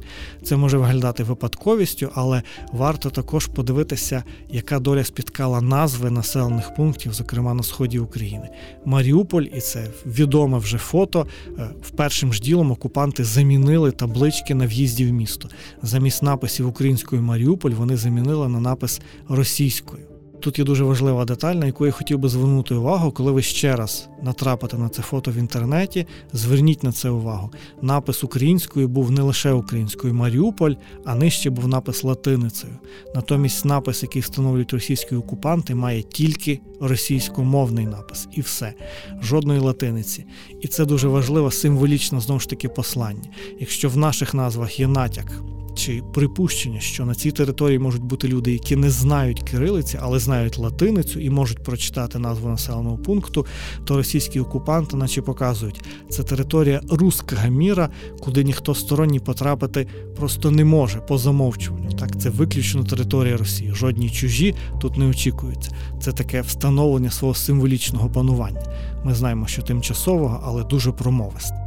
Це 0.42 0.56
може 0.56 0.78
виглядати 0.78 1.22
випадковістю, 1.22 2.10
але 2.14 2.42
варто 2.72 3.10
також 3.10 3.46
подивитися, 3.46 4.24
яка 4.50 4.78
доля 4.78 5.04
спіткала 5.04 5.60
назви 5.60 6.10
населених 6.10 6.74
пунктів, 6.74 7.12
зокрема 7.12 7.54
на 7.54 7.62
сході 7.62 7.98
України. 7.98 8.48
Маріуполь, 8.84 9.44
і 9.56 9.60
це 9.60 9.86
відоме 10.06 10.58
вже 10.58 10.78
фото. 10.78 11.26
Е, 11.58 11.70
в 11.82 11.90
першим 11.90 12.32
ж 12.32 12.42
ділом 12.42 12.70
окупанти 12.70 13.24
замінили 13.24 13.90
таблички 13.90 14.54
на 14.54 14.66
в'їзді 14.66 15.06
в 15.06 15.12
місто. 15.12 15.48
Замість 15.82 16.22
написів 16.22 16.68
українською 16.68 17.22
Маріуполь 17.22 17.70
вони 17.70 17.96
замінили 17.96 18.48
на 18.48 18.60
напис 18.60 19.00
російською. 19.28 20.13
Тут 20.44 20.58
є 20.58 20.64
дуже 20.64 20.84
важлива 20.84 21.24
деталь, 21.24 21.54
на 21.54 21.66
яку 21.66 21.86
я 21.86 21.92
хотів 21.92 22.18
би 22.18 22.28
звернути 22.28 22.74
увагу, 22.74 23.10
коли 23.10 23.32
ви 23.32 23.42
ще 23.42 23.76
раз 23.76 24.08
натрапите 24.22 24.78
на 24.78 24.88
це 24.88 25.02
фото 25.02 25.30
в 25.30 25.34
інтернеті. 25.34 26.06
Зверніть 26.32 26.82
на 26.82 26.92
це 26.92 27.10
увагу. 27.10 27.50
Напис 27.82 28.24
українською 28.24 28.88
був 28.88 29.10
не 29.10 29.22
лише 29.22 29.52
українською 29.52 30.14
Маріуполь, 30.14 30.74
а 31.04 31.14
нижче 31.14 31.50
був 31.50 31.68
напис 31.68 32.04
латиницею. 32.04 32.72
Натомість 33.14 33.64
напис, 33.64 34.02
який 34.02 34.22
встановлюють 34.22 34.72
російські 34.72 35.14
окупанти, 35.14 35.74
має 35.74 36.02
тільки 36.02 36.60
російськомовний 36.80 37.86
напис, 37.86 38.28
і 38.32 38.40
все, 38.40 38.74
жодної 39.22 39.60
латиниці. 39.60 40.24
І 40.60 40.68
це 40.68 40.84
дуже 40.84 41.08
важливе 41.08 41.50
символічне 41.50 42.20
знову 42.20 42.40
ж 42.40 42.48
таки 42.48 42.68
послання. 42.68 43.28
Якщо 43.60 43.88
в 43.88 43.96
наших 43.96 44.34
назвах 44.34 44.80
є 44.80 44.88
натяк 44.88 45.53
чи 45.74 46.02
припущення, 46.14 46.80
що 46.80 47.04
на 47.04 47.14
цій 47.14 47.30
території 47.30 47.78
можуть 47.78 48.02
бути 48.02 48.28
люди, 48.28 48.52
які 48.52 48.76
не 48.76 48.90
знають 48.90 49.42
кирилиці, 49.42 49.98
але 50.02 50.18
знають 50.18 50.58
латиницю 50.58 51.20
і 51.20 51.30
можуть 51.30 51.62
прочитати 51.62 52.18
назву 52.18 52.48
населеного 52.48 52.98
пункту, 52.98 53.46
то 53.84 53.96
російські 53.96 54.40
окупанти, 54.40 54.96
наче 54.96 55.22
показують, 55.22 55.84
це 56.08 56.22
територія 56.22 56.80
руского 56.90 57.48
міра, 57.48 57.88
куди 58.20 58.44
ніхто 58.44 58.74
сторонній 58.74 59.20
потрапити 59.20 59.86
просто 60.16 60.50
не 60.50 60.64
може 60.64 60.98
по 61.00 61.18
замовчуванню. 61.18 61.92
Так, 61.92 62.20
це 62.20 62.30
виключно 62.30 62.84
територія 62.84 63.36
Росії. 63.36 63.72
Жодні 63.74 64.10
чужі 64.10 64.54
тут 64.80 64.96
не 64.96 65.06
очікуються. 65.06 65.70
Це 66.00 66.12
таке 66.12 66.40
встановлення 66.40 67.10
свого 67.10 67.34
символічного 67.34 68.10
панування. 68.10 68.62
Ми 69.04 69.14
знаємо, 69.14 69.46
що 69.46 69.62
тимчасового, 69.62 70.40
але 70.44 70.64
дуже 70.64 70.92
промовисте. 70.92 71.63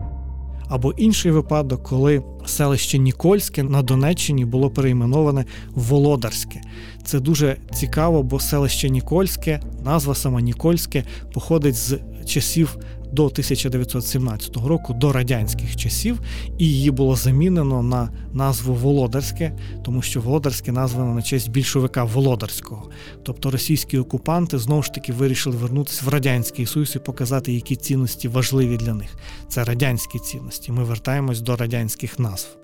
Або 0.69 0.91
інший 0.91 1.31
випадок, 1.31 1.83
коли 1.83 2.23
селище 2.45 2.97
Нікольське 2.97 3.63
на 3.63 3.81
Донеччині 3.81 4.45
було 4.45 4.69
перейменоване 4.69 5.45
в 5.75 5.81
Володарське. 5.81 6.61
Це 7.03 7.19
дуже 7.19 7.57
цікаво, 7.73 8.23
бо 8.23 8.39
селище 8.39 8.89
Нікольське, 8.89 9.61
назва 9.85 10.15
сама 10.15 10.41
Нікольське, 10.41 11.03
походить 11.33 11.75
з 11.75 11.99
часів 12.25 12.77
до 13.11 13.25
1917 13.25 14.57
року, 14.57 14.93
до 14.93 15.11
радянських 15.11 15.75
часів, 15.75 16.19
і 16.57 16.65
її 16.65 16.91
було 16.91 17.15
замінено 17.15 17.83
на 17.83 18.11
назву 18.33 18.73
Володарське, 18.73 19.57
тому 19.85 20.01
що 20.01 20.21
Володарське 20.21 20.71
названо 20.71 21.13
на 21.13 21.21
честь 21.21 21.49
більшовика 21.49 22.03
Володарського. 22.03 22.89
Тобто 23.23 23.51
російські 23.51 23.97
окупанти 23.97 24.57
знову 24.59 24.83
ж 24.83 24.93
таки 24.93 25.13
вирішили 25.13 25.57
вернутися 25.57 26.01
в 26.05 26.09
Радянський 26.09 26.65
Союз 26.65 26.95
і 26.95 26.99
показати, 26.99 27.53
які 27.53 27.75
цінності 27.75 28.27
важливі 28.27 28.77
для 28.77 28.93
них. 28.93 29.15
Це 29.47 29.63
радянські 29.63 30.19
цінності. 30.19 30.71
Ми 30.71 30.83
вертаємось 30.83 31.41
до 31.41 31.55
радянських 31.55 32.19
назв. 32.19 32.57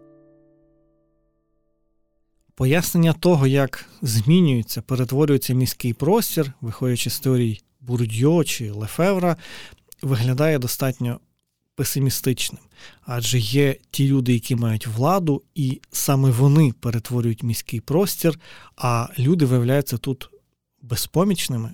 Пояснення 2.56 3.13
того, 3.13 3.47
як 3.47 3.86
змінюється, 4.01 4.82
перетворюється 4.82 5.53
міський 5.53 5.93
простір, 5.93 6.53
виходячи 6.62 7.10
з 7.10 7.19
теорій 7.19 7.62
Бурдьо 7.82 8.43
чи 8.43 8.71
Лефевра, 8.71 9.36
виглядає 10.03 10.59
достатньо 10.59 11.19
песимістичним, 11.75 12.61
адже 13.01 13.39
є 13.39 13.75
ті 13.91 14.07
люди, 14.07 14.33
які 14.33 14.55
мають 14.55 14.87
владу, 14.87 15.41
і 15.55 15.81
саме 15.91 16.31
вони 16.31 16.73
перетворюють 16.79 17.43
міський 17.43 17.79
простір, 17.79 18.39
а 18.75 19.07
люди 19.19 19.45
виявляються 19.45 19.97
тут 19.97 20.29
безпомічними, 20.81 21.73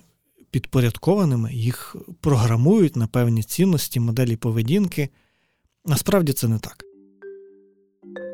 підпорядкованими, 0.50 1.54
їх 1.54 1.96
програмують 2.20 2.96
на 2.96 3.06
певні 3.06 3.42
цінності, 3.42 4.00
моделі 4.00 4.36
поведінки. 4.36 5.08
Насправді 5.84 6.32
це 6.32 6.48
не 6.48 6.58
так. 6.58 6.84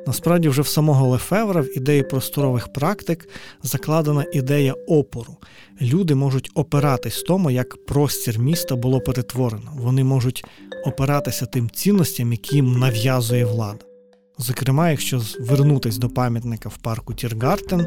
Насправді, 0.07 0.49
вже 0.49 0.63
в 0.63 0.67
самого 0.67 1.09
Лефевра 1.09 1.61
в 1.61 1.77
ідеї 1.77 2.03
просторових 2.03 2.73
практик 2.73 3.29
закладена 3.63 4.25
ідея 4.33 4.73
опору. 4.73 5.37
Люди 5.81 6.15
можуть 6.15 6.51
опиратись 6.55 7.23
тому, 7.23 7.51
як 7.51 7.87
простір 7.87 8.39
міста 8.39 8.77
було 8.77 9.01
перетворено. 9.01 9.73
Вони 9.75 10.05
можуть 10.05 10.45
опиратися 10.85 11.47
тим 11.47 11.71
цінностям, 11.71 12.33
які 12.33 12.57
їм 12.57 12.73
нав'язує 12.79 13.45
влада. 13.45 13.79
Зокрема, 14.39 14.91
якщо 14.91 15.21
звернутися 15.21 16.01
до 16.01 16.09
пам'ятника 16.09 16.69
в 16.69 16.77
парку 16.77 17.15
Тіргартен, 17.15 17.87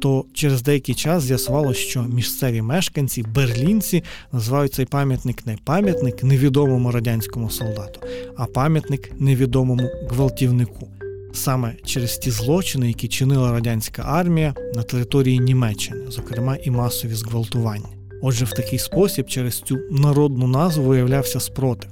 то 0.00 0.24
через 0.32 0.62
деякий 0.62 0.94
час 0.94 1.22
з'ясувалося, 1.22 1.80
що 1.80 2.02
місцеві 2.02 2.62
мешканці, 2.62 3.22
берлінці, 3.22 4.04
називають 4.32 4.74
цей 4.74 4.86
пам'ятник 4.86 5.46
не 5.46 5.56
пам'ятник 5.64 6.24
невідомому 6.24 6.90
радянському 6.90 7.50
солдату, 7.50 8.00
а 8.36 8.46
пам'ятник 8.46 9.20
невідомому 9.20 9.90
гвалтівнику 10.10 10.88
саме 11.32 11.74
через 11.84 12.18
ті 12.18 12.30
злочини, 12.30 12.88
які 12.88 13.08
чинила 13.08 13.52
радянська 13.52 14.02
армія 14.02 14.54
на 14.74 14.82
території 14.82 15.38
Німеччини, 15.38 16.10
зокрема 16.10 16.56
і 16.56 16.70
масові 16.70 17.14
зґвалтування. 17.14 17.88
Отже, 18.22 18.44
в 18.44 18.50
такий 18.50 18.78
спосіб 18.78 19.26
через 19.26 19.60
цю 19.60 19.78
народну 19.90 20.46
назву 20.46 20.84
виявлявся 20.84 21.40
спротив. 21.40 21.90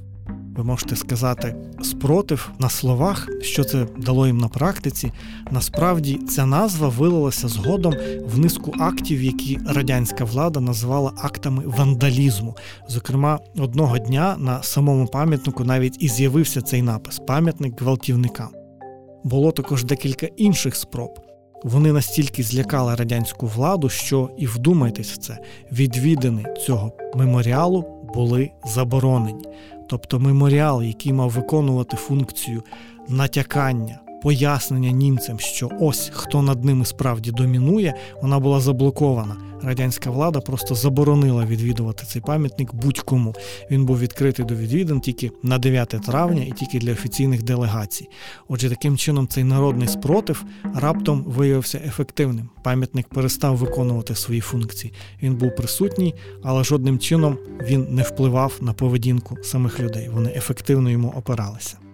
ви 0.57 0.65
можете 0.65 0.97
сказати, 0.97 1.55
спротив 1.83 2.51
на 2.59 2.69
словах, 2.69 3.29
що 3.43 3.65
це 3.65 3.87
дало 3.99 4.27
їм 4.27 4.39
на 4.39 4.49
практиці. 4.49 5.13
Насправді 5.51 6.15
ця 6.15 6.47
назва 6.47 6.89
вилилася 6.89 7.49
згодом 7.49 7.95
в 8.27 8.39
низку 8.39 8.73
актів, 8.79 9.23
які 9.23 9.59
радянська 9.67 10.25
влада 10.25 10.61
називала 10.61 11.13
актами 11.23 11.63
вандалізму. 11.67 12.57
Зокрема, 12.89 13.39
одного 13.59 13.99
дня 13.99 14.37
на 14.39 14.63
самому 14.63 15.07
пам'ятнику 15.07 15.65
навіть 15.65 16.03
і 16.03 16.09
з'явився 16.09 16.63
цей 16.63 16.83
напис 16.83 17.19
пам'ятник 17.27 17.83
гвалтівникам. 17.83 18.66
Було 19.27 19.53
також 19.53 19.85
декілька 19.85 20.27
інших 20.27 20.77
спроб. 20.77 21.21
Вони 21.65 21.93
настільки 21.93 22.43
злякали 22.43 22.95
радянську 22.95 23.47
владу, 23.47 23.89
що 23.89 24.31
і 24.39 24.47
вдумайтесь 24.47 25.13
в 25.13 25.17
це, 25.17 25.39
відвідини 25.73 26.45
цього 26.67 26.93
меморіалу 27.15 27.85
були 28.15 28.51
заборонені. 28.67 29.45
Тобто 29.89 30.19
меморіал, 30.19 30.83
який 30.83 31.13
мав 31.13 31.31
виконувати 31.31 31.97
функцію 31.97 32.63
натякання, 33.09 34.01
пояснення 34.23 34.91
німцям, 34.91 35.41
що 35.41 35.71
ось 35.81 36.11
хто 36.15 36.43
над 36.43 36.65
ними 36.65 36.85
справді 36.85 37.31
домінує, 37.31 37.95
вона 38.23 38.39
була 38.39 38.61
заблокована 38.61 39.37
радянська 39.63 40.11
влада 40.11 40.41
просто 40.41 40.75
заборонила 40.75 41.45
відвідувати 41.45 42.05
цей 42.07 42.23
пам'ятник 42.23 42.75
будь-кому. 42.75 43.35
Він 43.71 43.85
був 43.85 43.99
відкритий 43.99 44.45
до 44.45 44.55
відвідин 44.55 45.01
тільки 45.01 45.31
на 45.43 45.59
9 45.59 45.89
травня 45.89 46.43
і 46.43 46.53
тільки 46.53 46.79
для 46.79 46.93
офіційних 46.93 47.43
делегацій. 47.43 48.09
Отже, 48.49 48.71
таким 48.71 48.97
чином 48.97 49.29
цей 49.29 49.45
народний 49.45 49.89
спротив 49.89 50.45
раптом 50.75 51.25
виявився 51.27 51.79
ефективним. 51.87 52.49
Пам'ятник 52.65 53.09
перестав 53.09 53.57
виконувати 53.57 54.15
свої 54.15 54.41
функції. 54.41 54.93
Він 55.23 55.35
був 55.35 55.57
присутній, 55.57 56.15
але 56.43 56.65
жодним 56.65 56.99
чином 56.99 57.39
він 57.63 57.87
не 57.91 58.03
впливав 58.03 58.59
на 58.61 58.73
поведінку 58.73 59.37
самих 59.43 59.81
людей. 59.81 60.09
Вони 60.13 60.33
ефективно 60.37 60.91
йому 60.91 61.15
опиралися. 61.17 61.86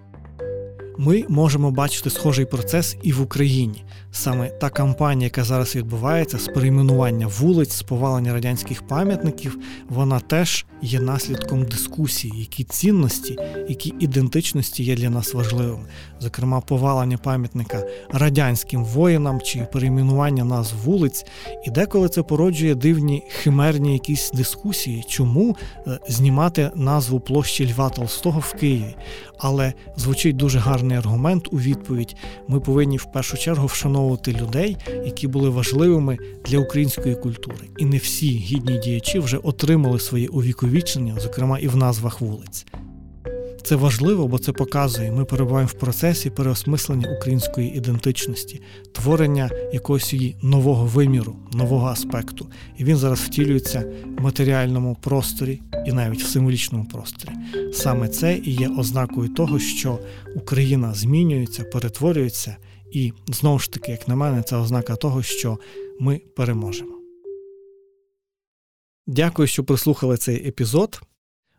Ми 0.98 1.24
можемо 1.28 1.70
бачити 1.70 2.10
схожий 2.10 2.44
процес 2.44 2.96
і 3.02 3.12
в 3.12 3.22
Україні. 3.22 3.84
Саме 4.12 4.48
та 4.48 4.70
кампанія, 4.70 5.24
яка 5.24 5.44
зараз 5.44 5.76
відбувається, 5.76 6.38
з 6.38 6.48
перейменування 6.48 7.26
вулиць, 7.26 7.72
з 7.72 7.82
повалення 7.82 8.32
радянських 8.32 8.86
пам'ятників, 8.86 9.58
вона 9.88 10.20
теж 10.20 10.66
є 10.82 11.00
наслідком 11.00 11.64
дискусії, 11.64 12.34
які 12.38 12.64
цінності, 12.64 13.38
які 13.68 13.94
ідентичності 14.00 14.84
є 14.84 14.96
для 14.96 15.10
нас 15.10 15.34
важливими. 15.34 15.84
Зокрема, 16.22 16.60
повалення 16.60 17.18
пам'ятника 17.18 17.84
радянським 18.10 18.84
воїнам 18.84 19.40
чи 19.40 19.66
перейменування 19.72 20.44
назв 20.44 20.76
вулиць. 20.84 21.24
І 21.66 21.70
деколи 21.70 22.08
це 22.08 22.22
породжує 22.22 22.74
дивні 22.74 23.22
химерні 23.28 23.92
якісь 23.92 24.30
дискусії, 24.30 25.04
чому 25.08 25.56
е, 25.86 25.98
знімати 26.08 26.70
назву 26.74 27.20
площі 27.20 27.72
Льва 27.72 27.88
Толстого 27.90 28.40
в 28.40 28.52
Києві. 28.52 28.96
Але 29.38 29.72
звучить 29.96 30.36
дуже 30.36 30.58
гарний 30.58 30.98
аргумент 30.98 31.48
у 31.52 31.56
відповідь: 31.56 32.16
ми 32.48 32.60
повинні 32.60 32.96
в 32.96 33.12
першу 33.12 33.36
чергу 33.36 33.66
вшановувати 33.66 34.32
людей, 34.32 34.76
які 35.04 35.28
були 35.28 35.48
важливими 35.48 36.18
для 36.44 36.58
української 36.58 37.14
культури. 37.14 37.68
І 37.78 37.84
не 37.84 37.96
всі 37.96 38.28
гідні 38.28 38.78
діячі 38.78 39.18
вже 39.18 39.36
отримали 39.36 39.98
своє 39.98 40.28
увіковічення, 40.28 41.20
зокрема 41.20 41.58
і 41.58 41.68
в 41.68 41.76
назвах 41.76 42.20
вулиць. 42.20 42.66
Це 43.64 43.76
важливо, 43.76 44.28
бо 44.28 44.38
це 44.38 44.52
показує, 44.52 45.12
ми 45.12 45.24
перебуваємо 45.24 45.68
в 45.68 45.78
процесі 45.78 46.30
переосмислення 46.30 47.16
української 47.16 47.76
ідентичності, 47.76 48.62
творення 48.92 49.50
якогось 49.72 50.12
її 50.12 50.36
нового 50.42 50.86
виміру, 50.86 51.36
нового 51.52 51.86
аспекту. 51.86 52.50
І 52.76 52.84
він 52.84 52.96
зараз 52.96 53.20
втілюється 53.20 53.84
в 54.18 54.22
матеріальному 54.22 54.96
просторі 55.00 55.60
і 55.86 55.92
навіть 55.92 56.22
в 56.22 56.26
символічному 56.26 56.84
просторі. 56.84 57.32
Саме 57.72 58.08
це 58.08 58.36
і 58.36 58.50
є 58.50 58.68
ознакою 58.68 59.28
того, 59.28 59.58
що 59.58 59.98
Україна 60.36 60.94
змінюється, 60.94 61.64
перетворюється, 61.64 62.56
і 62.92 63.12
знову 63.26 63.58
ж 63.58 63.72
таки, 63.72 63.92
як 63.92 64.08
на 64.08 64.16
мене, 64.16 64.42
це 64.42 64.56
ознака 64.56 64.96
того, 64.96 65.22
що 65.22 65.58
ми 66.00 66.20
переможемо. 66.36 66.92
Дякую, 69.06 69.48
що 69.48 69.64
прослухали 69.64 70.16
цей 70.16 70.48
епізод. 70.48 71.00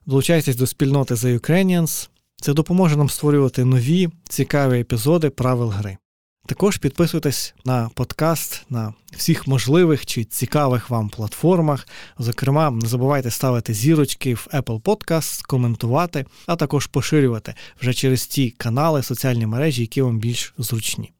Долучайтесь 0.05 0.55
до 0.55 0.67
спільноти 0.67 1.13
The 1.13 1.39
Ukrainians. 1.39 2.09
Це 2.35 2.53
допоможе 2.53 2.97
нам 2.97 3.09
створювати 3.09 3.65
нові 3.65 4.09
цікаві 4.29 4.79
епізоди 4.79 5.29
правил 5.29 5.69
гри. 5.69 5.97
Також 6.45 6.77
підписуйтесь 6.77 7.55
на 7.65 7.89
подкаст 7.95 8.65
на 8.69 8.93
всіх 9.11 9.47
можливих 9.47 10.05
чи 10.05 10.23
цікавих 10.23 10.89
вам 10.89 11.09
платформах. 11.09 11.87
Зокрема, 12.19 12.71
не 12.71 12.87
забувайте 12.87 13.31
ставити 13.31 13.73
зірочки 13.73 14.33
в 14.33 14.47
Apple 14.53 14.81
Podcast, 14.81 15.45
коментувати, 15.45 16.25
а 16.45 16.55
також 16.55 16.87
поширювати 16.87 17.55
вже 17.81 17.93
через 17.93 18.27
ті 18.27 18.49
канали, 18.49 19.03
соціальні 19.03 19.45
мережі, 19.45 19.81
які 19.81 20.01
вам 20.01 20.19
більш 20.19 20.53
зручні. 20.57 21.11